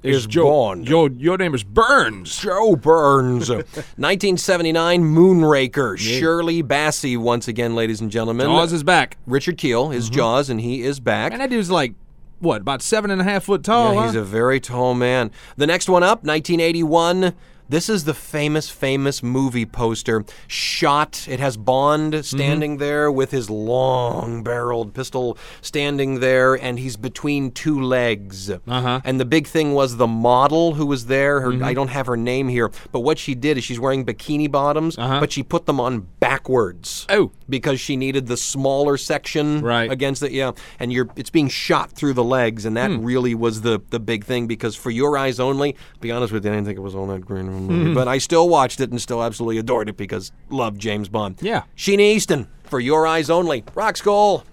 is 0.04 0.28
Joe. 0.28 0.50
Bond. 0.50 0.88
Your 0.88 1.10
your 1.12 1.38
name 1.38 1.54
is 1.54 1.64
Burns. 1.64 2.38
Joe 2.40 2.76
Burns. 2.76 3.50
1979 3.50 5.04
Moonraker. 5.04 5.98
Shirley 5.98 6.64
Bassey, 6.64 7.18
once 7.18 7.48
again, 7.48 7.76
ladies 7.76 8.02
and 8.02 8.12
gentlemen. 8.12 8.48
Jaws 8.48 8.74
is 8.74 8.84
back, 8.84 9.18
Richard 9.26 9.58
Kiel, 9.58 9.90
his 9.90 10.06
mm-hmm. 10.06 10.16
Jaws, 10.16 10.50
and 10.50 10.62
he 10.62 10.82
is 10.82 11.00
back. 11.00 11.32
and 11.32 11.42
that 11.42 11.50
dude's 11.50 11.72
like 11.72 11.94
what 12.40 12.62
about 12.62 12.82
seven 12.82 13.12
and 13.12 13.20
a 13.20 13.24
half 13.24 13.46
foot 13.46 13.64
tall? 13.64 13.94
Yeah, 13.94 14.00
huh? 14.00 14.06
he's 14.08 14.16
a 14.16 14.24
very 14.24 14.60
tall 14.60 14.94
man. 14.94 15.32
The 15.56 15.68
next 15.68 15.90
one 15.90 16.04
up, 16.04 16.24
1981. 16.24 17.34
This 17.70 17.90
is 17.90 18.06
the 18.06 18.14
famous, 18.14 18.70
famous 18.70 19.22
movie 19.22 19.66
poster. 19.66 20.24
Shot. 20.48 21.28
It 21.28 21.40
has 21.42 21.58
Bond 21.58 22.14
mm-hmm. 22.14 22.22
standing 22.22 22.78
there 22.78 23.12
with 23.12 23.32
his 23.32 23.50
long 23.50 24.42
barreled 24.42 24.94
pistol 24.94 25.38
standing 25.62 26.22
there, 26.22 26.56
and 26.56 26.80
he's 26.80 26.96
between 26.96 27.52
two 27.52 27.82
legs. 27.82 28.50
Uh-huh. 28.50 29.02
And 29.04 29.20
the 29.20 29.26
big 29.26 29.48
thing 29.48 29.74
was 29.74 29.98
the 29.98 30.08
model 30.08 30.76
who 30.76 30.86
was 30.86 31.08
there. 31.08 31.42
Her, 31.42 31.52
mm-hmm. 31.52 31.64
I 31.64 31.74
don't 31.74 31.90
have 31.90 32.08
her 32.08 32.16
name 32.16 32.48
here, 32.48 32.72
but 32.92 33.02
what 33.02 33.20
she 33.20 33.36
did 33.36 33.58
is 33.58 33.66
she's 33.66 33.80
wearing 33.80 34.06
bikini 34.06 34.50
bottoms, 34.50 34.98
uh-huh. 34.98 35.20
but 35.20 35.32
she 35.32 35.44
put 35.44 35.66
them 35.66 35.80
on 35.80 36.08
backwards. 36.20 37.06
Oh. 37.10 37.32
Because 37.50 37.80
she 37.80 37.98
needed 37.98 38.28
the 38.28 38.38
smaller 38.38 38.98
section 38.98 39.62
Right. 39.62 39.92
against 39.92 40.24
it. 40.24 40.32
yeah, 40.32 40.52
and 40.80 40.94
you're 40.94 41.10
it's 41.16 41.30
being 41.30 41.50
shot 41.50 41.92
through 41.92 42.14
the 42.14 42.24
legs, 42.24 42.66
and 42.66 42.78
that 42.78 42.92
hmm. 42.92 43.04
really 43.04 43.36
was 43.36 43.62
the 43.62 43.82
the 43.90 44.00
big 44.00 44.26
thing 44.26 44.48
because 44.48 44.76
for 44.76 44.92
your 44.92 45.18
eyes 45.18 45.40
only. 45.40 45.76
Be 46.00 46.12
honest 46.12 46.34
with 46.34 46.46
you, 46.46 46.52
I 46.52 46.56
didn't 46.56 46.68
think 46.68 46.78
it 46.78 46.82
was 46.82 46.96
all 46.96 47.08
that 47.08 47.26
great 47.26 47.46
movie, 47.62 47.86
mm-hmm. 47.86 47.94
but 47.94 48.08
I 48.08 48.18
still 48.18 48.50
watched 48.50 48.80
it 48.80 48.92
and 48.92 49.02
still 49.02 49.24
absolutely 49.24 49.58
adored 49.58 49.90
it 49.90 49.98
because 49.98 50.32
loved 50.50 50.80
James 50.80 51.10
Bond. 51.10 51.38
Yeah. 51.42 51.64
Sheena 51.76 52.00
Easton 52.00 52.48
for 52.64 52.80
your 52.80 53.08
eyes 53.08 53.30
only. 53.30 53.64
Rock 53.76 53.98
School. 53.98 54.44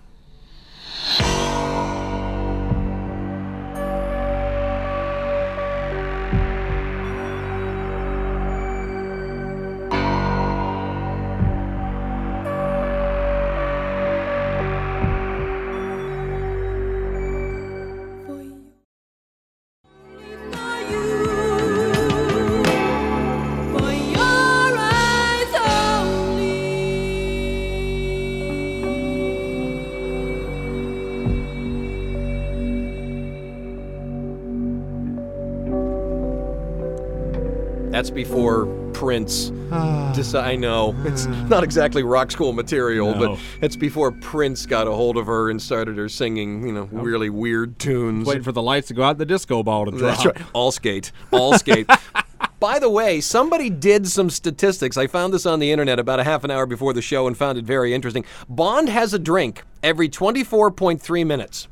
That's 38.04 38.12
before 38.12 38.66
Prince. 38.92 39.50
Ah. 39.72 40.12
Deci- 40.14 40.38
I 40.38 40.56
know 40.56 40.94
it's 41.06 41.26
ah. 41.26 41.46
not 41.48 41.64
exactly 41.64 42.02
rock 42.02 42.30
school 42.30 42.52
material, 42.52 43.14
No. 43.14 43.18
but 43.18 43.38
it's 43.62 43.76
before 43.76 44.12
Prince 44.12 44.66
got 44.66 44.86
a 44.86 44.90
hold 44.90 45.16
of 45.16 45.24
her 45.24 45.48
and 45.48 45.60
started 45.60 45.96
her 45.96 46.10
singing, 46.10 46.66
you 46.66 46.74
know, 46.74 46.82
really 46.92 47.30
weird 47.30 47.78
tunes. 47.78 48.26
Waiting 48.26 48.42
for 48.42 48.52
the 48.52 48.60
lights 48.60 48.88
to 48.88 48.94
go 48.94 49.04
out, 49.04 49.16
the 49.16 49.24
disco 49.24 49.62
ball 49.62 49.86
to 49.86 49.90
drop. 49.90 50.18
That's 50.18 50.26
right. 50.26 50.36
All 50.52 50.70
skate. 50.70 51.12
All 51.32 51.56
skate. 51.56 51.88
By 52.60 52.78
the 52.78 52.90
way, 52.90 53.22
somebody 53.22 53.70
did 53.70 54.06
some 54.06 54.28
statistics. 54.28 54.98
I 54.98 55.06
found 55.06 55.32
this 55.32 55.46
on 55.46 55.58
the 55.58 55.72
internet 55.72 55.98
about 55.98 56.20
a 56.20 56.24
half 56.24 56.44
an 56.44 56.50
hour 56.50 56.66
before 56.66 56.92
the 56.92 57.00
show 57.00 57.26
and 57.26 57.34
found 57.34 57.56
it 57.56 57.64
very 57.64 57.94
interesting. 57.94 58.26
Bond 58.50 58.90
has 58.90 59.14
a 59.14 59.18
drink 59.18 59.62
every 59.82 60.10
24.3 60.10 61.26
minutes. 61.26 61.68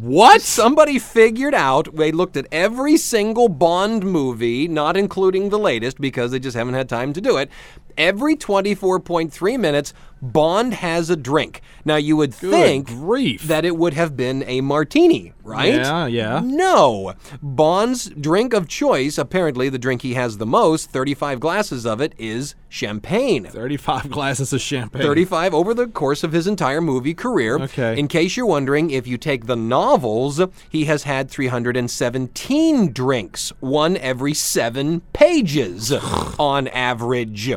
What? 0.00 0.42
Somebody 0.42 0.98
figured 0.98 1.54
out, 1.54 1.94
they 1.94 2.10
looked 2.10 2.36
at 2.36 2.48
every 2.50 2.96
single 2.96 3.48
Bond 3.48 4.04
movie, 4.04 4.66
not 4.66 4.96
including 4.96 5.50
the 5.50 5.58
latest 5.58 6.00
because 6.00 6.32
they 6.32 6.40
just 6.40 6.56
haven't 6.56 6.74
had 6.74 6.88
time 6.88 7.12
to 7.12 7.20
do 7.20 7.36
it. 7.36 7.48
Every 7.96 8.36
24.3 8.36 9.58
minutes, 9.58 9.92
Bond 10.22 10.72
has 10.74 11.10
a 11.10 11.16
drink. 11.16 11.60
Now, 11.84 11.96
you 11.96 12.16
would 12.16 12.32
think 12.32 12.88
grief. 12.88 13.42
that 13.42 13.64
it 13.66 13.76
would 13.76 13.92
have 13.92 14.16
been 14.16 14.42
a 14.46 14.62
martini, 14.62 15.34
right? 15.42 15.74
Yeah, 15.74 16.06
yeah. 16.06 16.40
No. 16.42 17.12
Bond's 17.42 18.08
drink 18.08 18.54
of 18.54 18.66
choice, 18.66 19.18
apparently 19.18 19.68
the 19.68 19.78
drink 19.78 20.00
he 20.00 20.14
has 20.14 20.38
the 20.38 20.46
most, 20.46 20.90
35 20.90 21.40
glasses 21.40 21.84
of 21.84 22.00
it, 22.00 22.14
is 22.16 22.54
champagne. 22.70 23.44
35 23.44 24.10
glasses 24.10 24.52
of 24.54 24.62
champagne. 24.62 25.02
35 25.02 25.52
over 25.52 25.74
the 25.74 25.88
course 25.88 26.24
of 26.24 26.32
his 26.32 26.46
entire 26.46 26.80
movie 26.80 27.14
career. 27.14 27.58
Okay. 27.58 27.98
In 27.98 28.08
case 28.08 28.34
you're 28.36 28.46
wondering, 28.46 28.90
if 28.90 29.06
you 29.06 29.18
take 29.18 29.44
the 29.44 29.56
novels, 29.56 30.40
he 30.70 30.86
has 30.86 31.02
had 31.02 31.30
317 31.30 32.92
drinks, 32.92 33.52
one 33.60 33.98
every 33.98 34.32
seven 34.32 35.00
pages 35.12 35.92
on 36.38 36.68
average. 36.68 37.52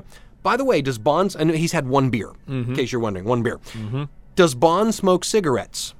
By 0.47 0.55
the 0.55 0.63
way, 0.63 0.81
does 0.81 0.97
Bond, 0.97 1.35
and 1.37 1.51
he's 1.51 1.73
had 1.73 1.89
one 1.89 2.09
beer, 2.09 2.31
Mm-hmm. 2.47 2.69
in 2.71 2.75
case 2.77 2.89
you're 2.93 3.01
wondering, 3.01 3.25
one 3.25 3.43
beer. 3.43 3.59
Does 4.35 4.55
Bond 4.55 4.95
smoke 4.95 5.25
cigarettes? 5.25 5.93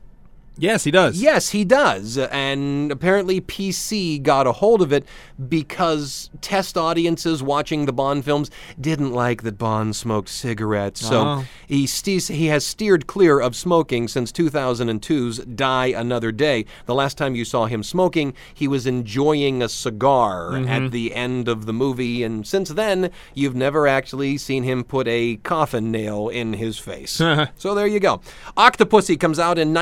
Yes, 0.58 0.84
he 0.84 0.92
does. 0.92 1.22
Yes, 1.22 1.50
he 1.50 1.64
does. 1.64 2.18
And 2.18 2.92
apparently, 2.92 3.42
PC 3.42 4.22
got 4.22 4.48
a 4.48 4.52
hold 4.52 4.82
of 4.82 4.92
it 4.92 5.06
because 5.48 6.30
test 6.42 6.78
audiences 6.78 7.44
watching 7.44 7.86
the 7.86 7.94
Bond 7.94 8.26
films 8.26 8.50
didn't 8.80 9.12
like 9.12 9.44
that 9.44 9.58
Bond 9.58 9.96
smoked 9.96 10.30
cigarettes. 10.30 11.06
So 11.06 11.22
Oh. 11.22 11.46
he, 11.68 11.86
ste- 11.88 12.30
he 12.30 12.48
has 12.48 12.66
steered 12.66 13.08
clear 13.08 13.40
of 13.40 13.56
smoking 13.56 14.08
since 14.08 14.32
2002's 14.32 15.40
Die 15.40 15.86
Another 15.88 16.32
Day. 16.32 16.66
The 16.86 16.96
last 16.96 17.18
time 17.18 17.36
you 17.36 17.46
saw 17.46 17.66
him 17.66 17.84
smoking, 17.84 18.34
he 18.54 18.68
was 18.68 18.88
enjoying 18.88 19.62
a 19.62 19.70
cigar 19.70 20.52
mm-hmm. 20.52 20.70
at 20.70 20.92
the 20.92 21.14
end 21.14 21.48
of 21.48 21.66
the 21.66 21.74
movie. 21.74 22.24
And 22.24 22.46
since 22.48 22.70
then, 22.70 23.12
you've 23.34 23.56
never 23.56 23.88
actually 23.88 24.38
seen 24.38 24.64
him 24.64 24.84
put 24.84 25.08
a 25.08 25.38
coffin 25.38 25.92
nail 25.92 26.30
in 26.30 26.54
his 26.54 26.80
face. 26.80 27.12
so 27.58 27.76
there 27.76 27.88
you 27.88 28.00
go. 28.00 28.22
Octopussy 28.58 29.20
comes 29.20 29.40
out 29.40 29.58
in 29.60 29.74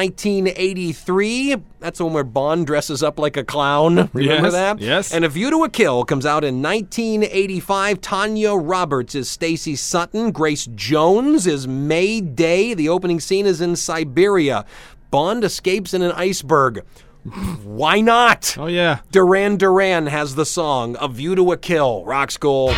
1983. 0.74 1.56
That's 1.80 1.98
the 2.00 2.06
one 2.06 2.14
where 2.14 2.24
Bond 2.24 2.66
dresses 2.66 3.04
up 3.04 3.20
like 3.20 3.38
a 3.38 3.44
clown. 3.44 3.96
Remember 4.14 4.22
Yes, 4.22 4.52
that? 4.54 4.80
yes. 4.80 5.14
And 5.14 5.24
A 5.26 5.30
View 5.30 5.50
to 5.52 5.64
a 5.64 5.70
Kill 5.70 6.04
comes 6.06 6.26
out 6.26 6.44
in 6.44 6.62
1985. 6.62 8.02
Tanya 8.02 8.54
Roberts 8.54 9.16
is 9.16 9.30
Stacy 9.30 9.76
Sutton. 9.76 10.32
Grace 10.32 10.68
Jones 10.76 11.48
is 11.48 11.68
May 11.68 12.22
Day. 12.22 12.74
The 12.74 12.90
opening 12.90 13.20
scene 13.20 13.46
is 13.46 13.62
in 13.62 13.76
Siberia. 13.76 14.66
Bond 15.12 15.44
escapes 15.44 15.94
in 15.94 16.02
an 16.02 16.12
iceberg. 16.14 16.84
Why 17.64 18.02
not? 18.02 18.56
Oh, 18.58 18.68
yeah. 18.68 19.00
Duran 19.12 19.58
Duran 19.58 20.08
has 20.08 20.36
the 20.36 20.46
song 20.46 20.96
A 21.00 21.08
View 21.08 21.36
to 21.36 21.52
a 21.52 21.58
Kill. 21.58 22.04
Rock 22.06 22.32
School. 22.32 22.74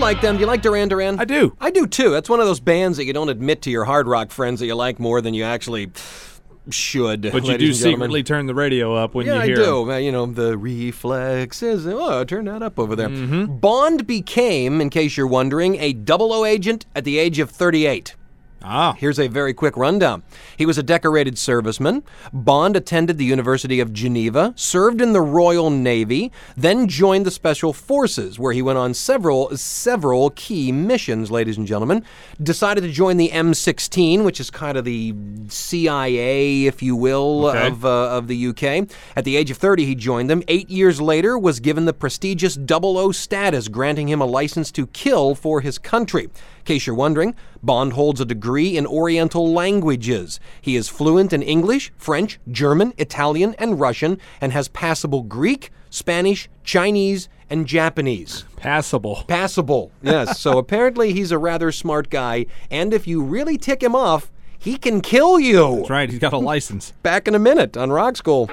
Like 0.00 0.20
them? 0.22 0.36
Do 0.36 0.40
you 0.40 0.46
like 0.46 0.60
Duran 0.60 0.88
Duran? 0.88 1.20
I 1.20 1.24
do. 1.24 1.56
I 1.60 1.70
do 1.70 1.86
too. 1.86 2.10
That's 2.10 2.28
one 2.28 2.40
of 2.40 2.46
those 2.46 2.58
bands 2.58 2.98
that 2.98 3.04
you 3.04 3.12
don't 3.12 3.28
admit 3.28 3.62
to 3.62 3.70
your 3.70 3.84
hard 3.84 4.08
rock 4.08 4.32
friends 4.32 4.58
that 4.58 4.66
you 4.66 4.74
like 4.74 4.98
more 4.98 5.20
than 5.20 5.34
you 5.34 5.44
actually 5.44 5.86
should. 6.70 7.30
But 7.32 7.44
you 7.46 7.56
do 7.58 7.72
secretly 7.72 8.22
turn 8.22 8.46
the 8.46 8.54
radio 8.54 8.94
up 8.94 9.14
when 9.14 9.26
Yeah, 9.26 9.34
you 9.36 9.40
I 9.40 9.46
hear 9.46 9.56
do. 9.56 9.82
'em. 9.82 9.90
Uh, 9.90 9.96
You 9.98 10.12
know, 10.12 10.26
the 10.26 10.56
reflexes. 10.56 11.86
Oh, 11.86 12.24
turn 12.24 12.44
that 12.46 12.62
up 12.62 12.78
over 12.78 12.94
there. 12.96 13.08
Mm-hmm. 13.08 13.56
Bond 13.58 14.06
became, 14.06 14.80
in 14.80 14.90
case 14.90 15.16
you're 15.16 15.26
wondering, 15.26 15.76
a 15.76 15.92
double 15.92 16.32
O 16.32 16.44
agent 16.44 16.86
at 16.94 17.04
the 17.04 17.18
age 17.18 17.38
of 17.38 17.50
38. 17.50 18.14
Ah. 18.62 18.94
Here's 18.98 19.18
a 19.18 19.26
very 19.28 19.54
quick 19.54 19.76
rundown. 19.76 20.22
He 20.56 20.66
was 20.66 20.76
a 20.76 20.82
decorated 20.82 21.36
serviceman. 21.36 22.02
Bond 22.32 22.76
attended 22.76 23.16
the 23.16 23.24
University 23.24 23.80
of 23.80 23.92
Geneva, 23.92 24.52
served 24.56 25.00
in 25.00 25.12
the 25.12 25.20
Royal 25.22 25.70
Navy, 25.70 26.30
then 26.56 26.86
joined 26.86 27.24
the 27.24 27.30
Special 27.30 27.72
Forces, 27.72 28.38
where 28.38 28.52
he 28.52 28.60
went 28.62 28.78
on 28.78 28.92
several 28.94 29.56
several 29.56 30.30
key 30.30 30.72
missions, 30.72 31.30
ladies 31.30 31.56
and 31.56 31.66
gentlemen. 31.66 32.04
Decided 32.42 32.82
to 32.82 32.90
join 32.90 33.16
the 33.16 33.30
M16, 33.30 34.24
which 34.24 34.40
is 34.40 34.50
kind 34.50 34.76
of 34.76 34.84
the 34.84 35.14
CIA, 35.48 36.66
if 36.66 36.82
you 36.82 36.96
will, 36.96 37.46
Okay. 37.46 37.66
of 37.68 37.84
uh, 37.84 38.10
of 38.10 38.28
the 38.28 38.46
UK. 38.48 38.88
At 39.16 39.24
the 39.24 39.36
age 39.36 39.50
of 39.50 39.56
30, 39.56 39.84
he 39.86 39.94
joined 39.94 40.28
them. 40.28 40.42
Eight 40.48 40.68
years 40.70 41.00
later, 41.00 41.38
was 41.38 41.60
given 41.60 41.84
the 41.86 41.92
prestigious 41.92 42.54
00 42.54 43.12
status, 43.12 43.68
granting 43.68 44.08
him 44.08 44.20
a 44.20 44.26
license 44.26 44.70
to 44.72 44.86
kill 44.88 45.34
for 45.34 45.60
his 45.60 45.78
country. 45.78 46.28
In 46.70 46.76
case 46.76 46.86
you're 46.86 46.94
wondering, 46.94 47.34
Bond 47.64 47.94
holds 47.94 48.20
a 48.20 48.24
degree 48.24 48.76
in 48.76 48.86
Oriental 48.86 49.52
languages. 49.52 50.38
He 50.60 50.76
is 50.76 50.88
fluent 50.88 51.32
in 51.32 51.42
English, 51.42 51.92
French, 51.96 52.38
German, 52.48 52.94
Italian, 52.96 53.56
and 53.58 53.80
Russian, 53.80 54.20
and 54.40 54.52
has 54.52 54.68
passable 54.68 55.24
Greek, 55.24 55.72
Spanish, 55.90 56.48
Chinese, 56.62 57.28
and 57.50 57.66
Japanese. 57.66 58.44
Passable. 58.54 59.24
Passable, 59.26 59.90
yes. 60.00 60.38
so 60.38 60.58
apparently 60.58 61.12
he's 61.12 61.32
a 61.32 61.38
rather 61.38 61.72
smart 61.72 62.08
guy, 62.08 62.46
and 62.70 62.94
if 62.94 63.04
you 63.04 63.20
really 63.20 63.58
tick 63.58 63.82
him 63.82 63.96
off, 63.96 64.30
he 64.56 64.76
can 64.76 65.00
kill 65.00 65.40
you. 65.40 65.78
That's 65.78 65.90
right. 65.90 66.08
He's 66.08 66.20
got 66.20 66.32
a 66.32 66.38
license. 66.38 66.92
Back 67.02 67.26
in 67.26 67.34
a 67.34 67.40
minute 67.40 67.76
on 67.76 67.90
Rock 67.90 68.16
School. 68.16 68.48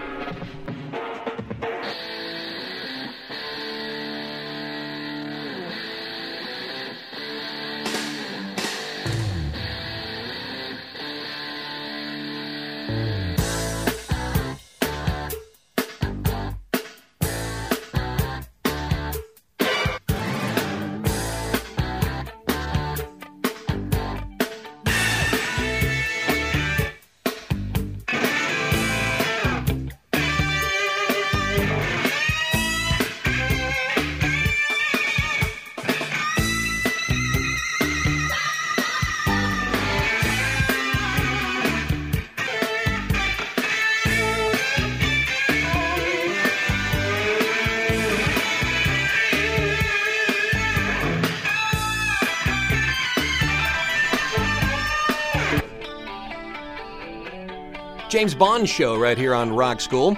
James 58.17 58.33
Bond 58.33 58.67
show 58.67 58.97
right 58.97 59.15
here 59.15 59.35
on 59.35 59.53
Rock 59.53 59.79
School. 59.79 60.17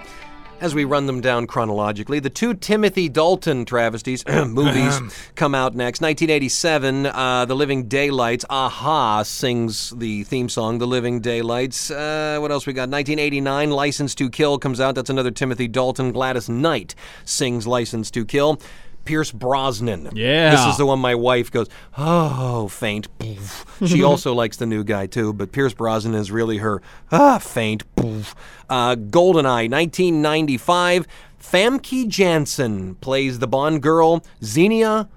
As 0.61 0.73
we 0.73 0.85
run 0.85 1.05
them 1.05 1.19
down 1.19 1.47
chronologically, 1.47 2.21
the 2.21 2.29
two 2.29 2.53
Timothy 2.53 3.09
Dalton 3.09 3.65
travesties 3.65 4.23
movies 4.47 5.01
come 5.35 5.53
out 5.53 5.75
next. 5.75 5.99
1987, 5.99 7.07
uh, 7.07 7.43
The 7.43 7.55
Living 7.57 7.89
Daylights. 7.89 8.45
a-ha 8.49 9.23
sings 9.23 9.89
the 9.89 10.23
theme 10.23 10.47
song, 10.47 10.77
The 10.77 10.87
Living 10.87 11.19
Daylights. 11.19 11.91
Uh, 11.91 12.37
what 12.39 12.51
else 12.51 12.65
we 12.65 12.71
got? 12.71 12.83
1989, 12.83 13.69
License 13.69 14.15
to 14.15 14.29
Kill 14.29 14.57
comes 14.57 14.79
out. 14.79 14.95
That's 14.95 15.09
another 15.09 15.31
Timothy 15.31 15.67
Dalton. 15.67 16.13
Gladys 16.13 16.47
Knight 16.47 16.95
sings 17.25 17.67
License 17.67 18.09
to 18.11 18.23
Kill. 18.23 18.61
Pierce 19.05 19.31
Brosnan. 19.31 20.09
Yeah. 20.13 20.51
This 20.51 20.65
is 20.67 20.77
the 20.77 20.85
one 20.85 20.99
my 20.99 21.15
wife 21.15 21.51
goes, 21.51 21.67
oh, 21.97 22.67
faint. 22.67 23.07
Poof. 23.19 23.65
She 23.85 24.03
also 24.09 24.33
likes 24.33 24.57
the 24.57 24.65
new 24.65 24.83
guy 24.83 25.07
too, 25.07 25.33
but 25.33 25.51
Pierce 25.51 25.73
Brosnan 25.73 26.13
is 26.15 26.31
really 26.31 26.57
her, 26.57 26.81
ah, 27.11 27.39
faint. 27.39 27.83
Poof. 27.95 28.35
Uh, 28.69 28.95
Goldeneye, 28.95 29.69
1995. 29.71 31.07
Famke 31.41 32.07
Janssen 32.07 32.95
plays 32.95 33.39
the 33.39 33.47
Bond 33.47 33.81
girl, 33.81 34.23
Xenia 34.43 35.07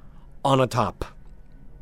Onatopp. 0.44 1.02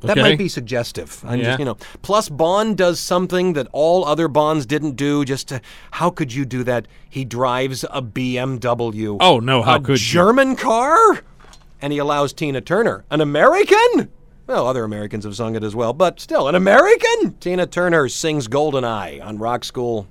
That 0.01 0.13
Okay. 0.13 0.23
might 0.23 0.39
be 0.39 0.49
suggestive. 0.49 1.23
I'm 1.29 1.39
Yeah. 1.41 1.45
just, 1.45 1.59
you 1.59 1.67
know. 1.67 1.77
Plus, 2.01 2.31
Bond 2.31 2.79
does 2.79 2.99
something 2.99 3.53
that 3.53 3.69
all 3.73 4.07
other 4.07 4.29
Bonds 4.29 4.65
didn't 4.65 4.97
do. 4.97 5.27
Just 5.27 5.49
to, 5.49 5.61
how 5.91 6.09
could 6.09 6.33
you 6.33 6.47
do 6.47 6.65
that? 6.65 6.89
He 7.09 7.23
drives 7.27 7.85
a 7.91 8.01
BMW. 8.01 9.19
Oh, 9.21 9.41
no, 9.41 9.61
how 9.61 9.77
a 9.77 9.81
could 9.81 10.01
you? 10.01 10.07
German 10.07 10.57
car? 10.57 11.21
And 11.83 11.93
he 11.93 11.99
allows 11.99 12.33
Tina 12.33 12.61
Turner, 12.61 13.05
an 13.11 13.21
American. 13.21 14.11
Well, 14.47 14.67
other 14.67 14.85
Americans 14.85 15.25
have 15.25 15.37
sung 15.37 15.55
it 15.55 15.63
as 15.63 15.75
well, 15.75 15.93
but 15.93 16.21
still, 16.21 16.49
an 16.49 16.55
American. 16.55 17.35
Tina 17.41 17.67
Turner 17.67 18.09
sings 18.09 18.49
"Goldeneye" 18.49 19.25
on 19.25 19.39
Rock 19.39 19.65
School. 19.65 20.07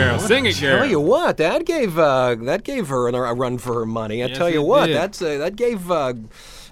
Eye. 0.00 0.18
Sing 0.18 0.46
it, 0.46 0.60
girl. 0.60 0.78
Tell 0.78 0.86
you 0.88 1.00
what, 1.00 1.36
that 1.38 1.64
gave 1.66 1.98
uh, 1.98 2.34
that 2.42 2.64
gave 2.64 2.88
her 2.88 3.08
an, 3.08 3.14
a 3.14 3.34
run 3.34 3.58
for 3.58 3.74
her 3.74 3.86
money. 3.86 4.22
I 4.22 4.26
Yes, 4.26 4.38
tell 4.38 4.50
you 4.50 4.62
what, 4.62 4.86
did. 4.86 4.96
that's 4.96 5.20
uh, 5.22 5.38
that 5.38 5.56
gave. 5.56 5.90
Uh, 5.90 6.14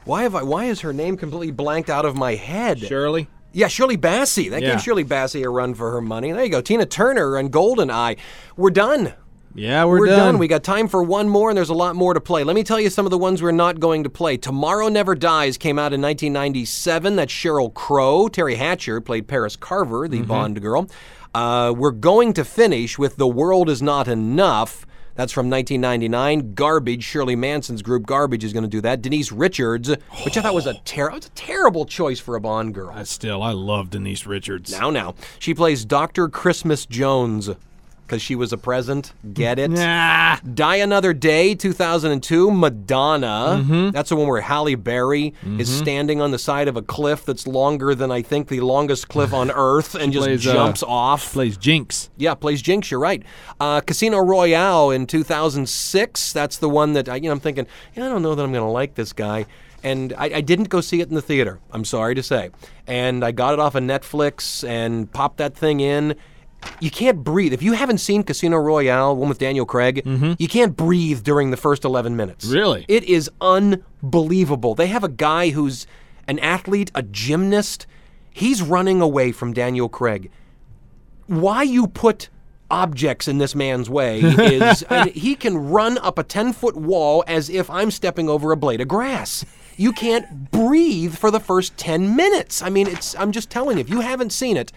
why 0.05 0.23
have 0.23 0.35
I? 0.35 0.43
Why 0.43 0.65
is 0.67 0.81
her 0.81 0.93
name 0.93 1.17
completely 1.17 1.51
blanked 1.51 1.91
out 1.91 2.05
of 2.05 2.17
my 2.17 2.35
head? 2.35 2.79
Shirley. 2.81 3.29
Yeah, 3.53 3.69
Shirley 3.69 3.97
Bassey. 3.97 4.51
That 4.51 4.63
Yeah. 4.63 4.73
gave 4.73 4.83
Shirley 4.83 5.05
Bassey 5.05 5.43
a 5.45 5.49
run 5.51 5.75
for 5.75 5.91
her 5.93 6.01
money. 6.01 6.33
There 6.33 6.45
you 6.45 6.51
go. 6.51 6.61
Tina 6.61 6.87
Turner 6.87 7.37
and 7.37 7.51
Goldeneye. 7.53 8.19
We're 8.57 8.71
done. 8.71 9.15
Yeah, 9.55 9.87
we're, 9.87 10.01
We're 10.01 10.07
done. 10.07 10.19
done. 10.19 10.39
We 10.39 10.47
got 10.47 10.63
time 10.63 10.87
for 10.87 11.03
one 11.03 11.29
more, 11.29 11.49
and 11.51 11.57
there's 11.57 11.71
a 11.71 11.75
lot 11.75 11.97
more 11.97 12.15
to 12.15 12.21
play. 12.21 12.45
Let 12.45 12.55
me 12.55 12.63
tell 12.63 12.79
you 12.79 12.91
some 12.91 13.07
of 13.07 13.11
the 13.11 13.19
ones 13.19 13.43
we're 13.43 13.51
not 13.51 13.81
going 13.81 14.05
to 14.05 14.11
play. 14.11 14.37
Tomorrow 14.37 14.89
Never 14.89 15.15
Dies 15.17 15.57
came 15.57 15.79
out 15.79 15.93
in 15.93 16.01
1997. 16.03 17.17
That's 17.17 17.33
Sheryl 17.33 17.73
Crow. 17.73 18.29
Teri 18.29 18.57
Hatcher 18.57 19.01
played 19.01 19.27
Paris 19.27 19.57
Carver, 19.57 20.07
the 20.07 20.23
Bond 20.23 20.61
girl. 20.61 20.87
Uh, 21.39 21.71
we're 21.71 21.93
going 21.93 22.33
to 22.33 22.45
finish 22.45 22.99
with 22.99 23.15
The 23.15 23.29
World 23.29 23.71
Is 23.71 23.81
Not 23.81 24.09
Enough. 24.09 24.85
That's 25.15 25.33
from 25.33 25.49
1999. 25.49 26.55
Garbage. 26.55 27.05
Shirley 27.05 27.37
Manson's 27.37 27.81
group 27.81 28.07
Garbage 28.07 28.43
is 28.43 28.53
going 28.53 28.65
to 28.65 28.69
do 28.69 28.81
that. 28.81 29.03
Denise 29.03 29.31
Richards, 29.31 29.89
which 30.25 30.37
I 30.37 30.43
thought 30.43 30.55
was 30.55 30.67
a, 30.67 30.75
ter- 30.81 31.13
was 31.13 31.27
a 31.27 31.31
terrible 31.31 31.87
choice 31.87 32.19
for 32.19 32.35
a 32.35 32.41
Bond 32.41 32.75
girl. 32.75 32.91
Uh, 32.93 33.05
Still, 33.05 33.41
I 33.41 33.53
love 33.53 33.91
Denise 33.91 34.27
Richards. 34.27 34.73
Now, 34.73 34.91
now. 34.91 35.15
She 35.39 35.55
plays 35.55 35.85
Dr. 35.85 36.29
Christmas 36.29 36.87
Jones 36.87 37.51
because 38.09 38.23
she 38.23 38.35
was 38.35 38.53
a 38.53 38.59
present. 38.59 39.13
Get 39.33 39.59
it? 39.59 39.71
Nah. 39.79 40.39
Die 40.55 40.77
Another 40.77 41.13
Day, 41.13 41.55
2002, 41.55 42.51
Madonna. 42.51 43.63
Mm-hmm. 43.63 43.91
That's 43.91 44.09
the 44.09 44.17
one 44.17 44.27
where 44.27 44.41
Halle 44.41 44.75
Berry 44.75 45.35
is 45.59 45.69
standing 45.71 46.21
on 46.21 46.31
the 46.31 46.39
side 46.39 46.69
of 46.69 46.77
a 46.77 46.83
cliff 46.83 47.25
that's 47.25 47.47
longer 47.47 47.95
than 47.95 48.11
I 48.11 48.23
think 48.23 48.49
the 48.49 48.61
longest 48.61 49.09
cliff 49.09 49.33
on 49.33 49.51
Earth 49.55 49.95
and 49.95 50.13
just 50.13 50.27
plays, 50.27 50.47
uh, 50.47 50.53
jumps 50.53 50.83
off. 50.83 51.33
Plays 51.33 51.57
Jinx. 51.57 52.11
Yeah, 52.17 52.35
plays 52.35 52.61
Jinx. 52.63 52.91
You're 52.91 53.01
right. 53.01 53.23
Uh, 53.61 53.81
Casino 53.83 54.19
Royale 54.19 54.91
in 54.91 55.07
2006. 55.07 56.33
That's 56.33 56.59
the 56.59 56.69
one 56.69 56.95
that 56.95 57.09
I, 57.09 57.17
you 57.17 57.23
know, 57.23 57.33
I'm 57.33 57.41
thinking. 57.41 57.67
Yeah, 57.95 58.07
I 58.07 58.09
don't 58.09 58.23
know 58.23 58.35
that 58.35 58.43
I'm 58.43 58.53
going 58.53 58.65
to 58.65 58.71
like 58.71 58.95
this 58.95 59.13
guy. 59.13 59.47
And 59.83 60.13
I, 60.19 60.25
I 60.37 60.41
didn't 60.41 60.71
go 60.71 60.81
see 60.81 61.01
it 61.01 61.09
in 61.09 61.15
the 61.15 61.23
theater. 61.23 61.61
I'm 61.71 61.85
sorry 61.85 62.15
to 62.17 62.23
say. 62.23 62.51
And 62.87 63.25
I 63.25 63.31
got 63.33 63.55
it 63.55 63.61
off 63.61 63.75
of 63.75 63.85
Netflix 63.85 64.67
and 64.67 65.11
popped 65.13 65.37
that 65.39 65.57
thing 65.57 65.81
in. 65.81 66.17
You 66.81 66.91
can't 66.91 67.23
breathe. 67.25 67.53
If 67.53 67.63
you 67.63 67.73
haven't 67.73 67.99
seen 67.99 68.23
Casino 68.23 68.57
Royale, 68.57 69.15
one 69.17 69.29
with 69.29 69.39
Daniel 69.39 69.67
Craig, 69.67 70.03
mm-hmm. 70.05 70.33
you 70.39 70.49
can't 70.49 70.77
breathe 70.77 71.23
during 71.23 71.51
the 71.51 71.57
first 71.57 71.85
11 71.85 72.17
minutes. 72.17 72.47
Really? 72.47 72.85
It 72.89 73.05
is 73.05 73.31
unbelievable. 73.41 74.75
They 74.75 74.89
have 74.89 75.05
a 75.05 75.09
guy 75.09 75.51
who's 75.51 75.87
an 76.27 76.39
athlete, 76.41 76.91
a 76.95 77.03
gymnast. 77.03 77.87
He's 78.31 78.63
running 78.63 79.01
away 79.01 79.33
from 79.33 79.53
Daniel 79.53 79.89
Craig 79.89 80.31
why 81.29 81.63
you 81.63 81.87
put 81.87 82.31
objects 82.71 83.29
in 83.29 83.39
this 83.39 83.55
man's 83.55 83.89
way 83.89 84.21
is 84.23 84.85
I 84.91 85.09
he 85.11 85.35
can 85.37 85.71
run 85.71 85.97
up 85.99 86.19
a 86.19 86.23
10 86.23 86.53
foot 86.53 86.77
wall 86.77 87.25
as 87.27 87.49
if 87.49 87.71
I'm 87.71 87.91
stepping 87.91 88.29
over 88.29 88.51
a 88.51 88.57
blade 88.57 88.81
of 88.81 88.89
grass. 88.89 89.45
You 89.77 89.93
can't 89.93 90.51
breathe 90.51 91.15
for 91.15 91.31
the 91.31 91.41
first 91.41 91.77
10 91.77 92.17
minutes. 92.17 92.61
I 92.63 92.69
mean, 92.69 92.89
it's 92.89 93.15
I'm 93.17 93.33
just 93.33 93.49
telling 93.49 93.77
you, 93.77 93.83
if 93.83 93.89
you 93.89 94.01
haven't 94.01 94.33
seen 94.33 94.57
it, 94.57 94.73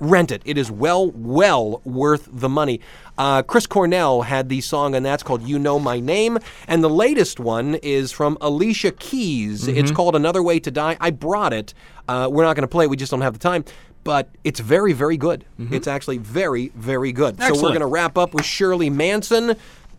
rent 0.00 0.30
it. 0.32 0.42
It 0.44 0.58
is 0.58 0.70
well, 0.70 1.10
well 1.12 1.80
worth 1.84 2.28
the 2.30 2.48
money. 2.48 2.80
Uh, 3.18 3.42
Chris 3.42 3.66
Cornell 3.66 4.22
had 4.22 4.48
the 4.48 4.60
song, 4.60 4.94
and 4.94 5.04
that's 5.04 5.22
called 5.22 5.42
You 5.42 5.58
Know 5.58 5.78
My 5.78 6.00
Name. 6.00 6.38
And 6.66 6.82
the 6.82 6.90
latest 6.90 7.38
one 7.38 7.76
is 7.76 8.10
from 8.10 8.38
Alicia 8.40 8.92
Keys. 8.92 9.68
It's 9.68 9.90
called 9.96 10.16
Another 10.16 10.42
Way 10.42 10.58
to 10.60 10.70
Die. 10.70 10.96
I 11.00 11.10
brought 11.10 11.52
it. 11.52 11.74
Uh, 12.08 12.28
we're 12.32 12.44
not 12.44 12.56
going 12.56 12.62
to 12.62 12.68
play 12.68 12.84
it, 12.84 12.90
we 12.90 12.96
just 12.96 13.10
don't 13.10 13.20
have 13.20 13.34
the 13.34 13.38
time. 13.38 13.64
But 14.04 14.28
it's 14.42 14.58
very, 14.58 14.92
very 14.92 15.16
good. 15.16 15.44
It's 15.70 15.86
actually 15.86 16.18
very, 16.18 16.72
very 16.74 17.12
good. 17.12 17.36
So 17.40 17.54
we're 17.62 17.68
going 17.68 17.80
to 17.80 17.86
wrap 17.86 18.18
up 18.18 18.34
with 18.34 18.44
Shirley 18.44 18.90
Manson. 18.90 19.54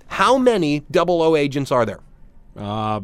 How 0.07 0.37
many 0.37 0.81
double 0.91 1.21
O 1.21 1.35
agents 1.37 1.71
are 1.71 1.85
there? 1.85 1.99
Uh, 2.55 3.01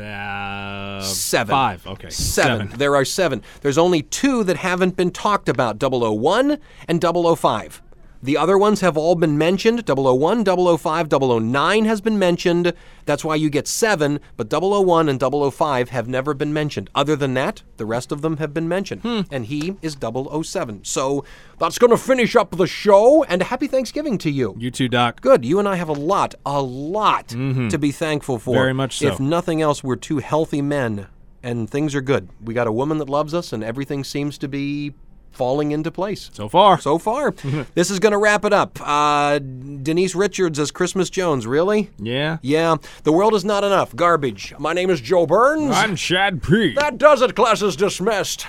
uh, 0.00 1.00
Seven. 1.02 1.52
Five. 1.52 1.86
Okay. 1.86 2.10
Seven. 2.10 2.68
There 2.76 2.96
are 2.96 3.04
seven. 3.04 3.42
There's 3.60 3.78
only 3.78 4.02
two 4.02 4.44
that 4.44 4.56
haven't 4.56 4.96
been 4.96 5.10
talked 5.10 5.48
about 5.48 5.80
001 5.80 6.58
and 6.88 7.02
005. 7.02 7.82
The 8.22 8.36
other 8.36 8.58
ones 8.58 8.80
have 8.80 8.96
all 8.96 9.14
been 9.14 9.38
mentioned. 9.38 9.84
001, 9.86 10.44
005, 10.44 11.08
009 11.10 11.84
has 11.86 12.00
been 12.00 12.18
mentioned. 12.18 12.74
That's 13.06 13.24
why 13.24 13.34
you 13.36 13.48
get 13.48 13.66
seven, 13.66 14.20
but 14.36 14.52
001 14.52 15.08
and 15.08 15.20
005 15.20 15.88
have 15.88 16.06
never 16.06 16.34
been 16.34 16.52
mentioned. 16.52 16.90
Other 16.94 17.16
than 17.16 17.34
that, 17.34 17.62
the 17.78 17.86
rest 17.86 18.12
of 18.12 18.20
them 18.20 18.36
have 18.36 18.52
been 18.52 18.68
mentioned. 18.68 19.02
Hmm. 19.02 19.22
And 19.30 19.46
he 19.46 19.76
is 19.80 19.96
007. 20.00 20.84
So 20.84 21.24
that's 21.58 21.78
going 21.78 21.90
to 21.90 21.96
finish 21.96 22.36
up 22.36 22.50
the 22.50 22.66
show, 22.66 23.24
and 23.24 23.42
happy 23.42 23.66
Thanksgiving 23.66 24.18
to 24.18 24.30
you. 24.30 24.54
You 24.58 24.70
too, 24.70 24.88
Doc. 24.88 25.20
Good. 25.22 25.44
You 25.44 25.58
and 25.58 25.66
I 25.66 25.76
have 25.76 25.88
a 25.88 25.94
lot, 25.94 26.34
a 26.44 26.60
lot 26.60 27.28
mm-hmm. 27.28 27.68
to 27.68 27.78
be 27.78 27.90
thankful 27.90 28.38
for. 28.38 28.54
Very 28.54 28.74
much 28.74 28.98
so. 28.98 29.08
If 29.08 29.20
nothing 29.20 29.62
else, 29.62 29.82
we're 29.82 29.96
two 29.96 30.18
healthy 30.18 30.60
men 30.60 31.06
and 31.42 31.70
things 31.70 31.94
are 31.94 32.00
good. 32.00 32.28
We 32.42 32.54
got 32.54 32.66
a 32.66 32.72
woman 32.72 32.98
that 32.98 33.08
loves 33.08 33.34
us 33.34 33.52
and 33.52 33.64
everything 33.64 34.04
seems 34.04 34.38
to 34.38 34.48
be 34.48 34.94
falling 35.30 35.72
into 35.72 35.90
place. 35.90 36.30
So 36.32 36.48
far. 36.48 36.80
So 36.80 36.98
far. 36.98 37.30
this 37.74 37.90
is 37.90 37.98
going 37.98 38.12
to 38.12 38.18
wrap 38.18 38.44
it 38.44 38.52
up. 38.52 38.78
Uh, 38.80 39.38
Denise 39.38 40.14
Richards 40.14 40.58
as 40.58 40.70
Christmas 40.70 41.10
Jones, 41.10 41.46
really? 41.46 41.90
Yeah. 41.98 42.38
Yeah. 42.42 42.76
The 43.04 43.12
world 43.12 43.34
is 43.34 43.44
not 43.44 43.64
enough. 43.64 43.94
Garbage. 43.94 44.54
My 44.58 44.72
name 44.72 44.90
is 44.90 45.00
Joe 45.00 45.26
Burns. 45.26 45.74
I'm 45.74 45.96
Chad 45.96 46.42
P. 46.42 46.74
That 46.74 46.98
does 46.98 47.22
it. 47.22 47.34
Class 47.34 47.62
is 47.62 47.76
dismissed. 47.76 48.46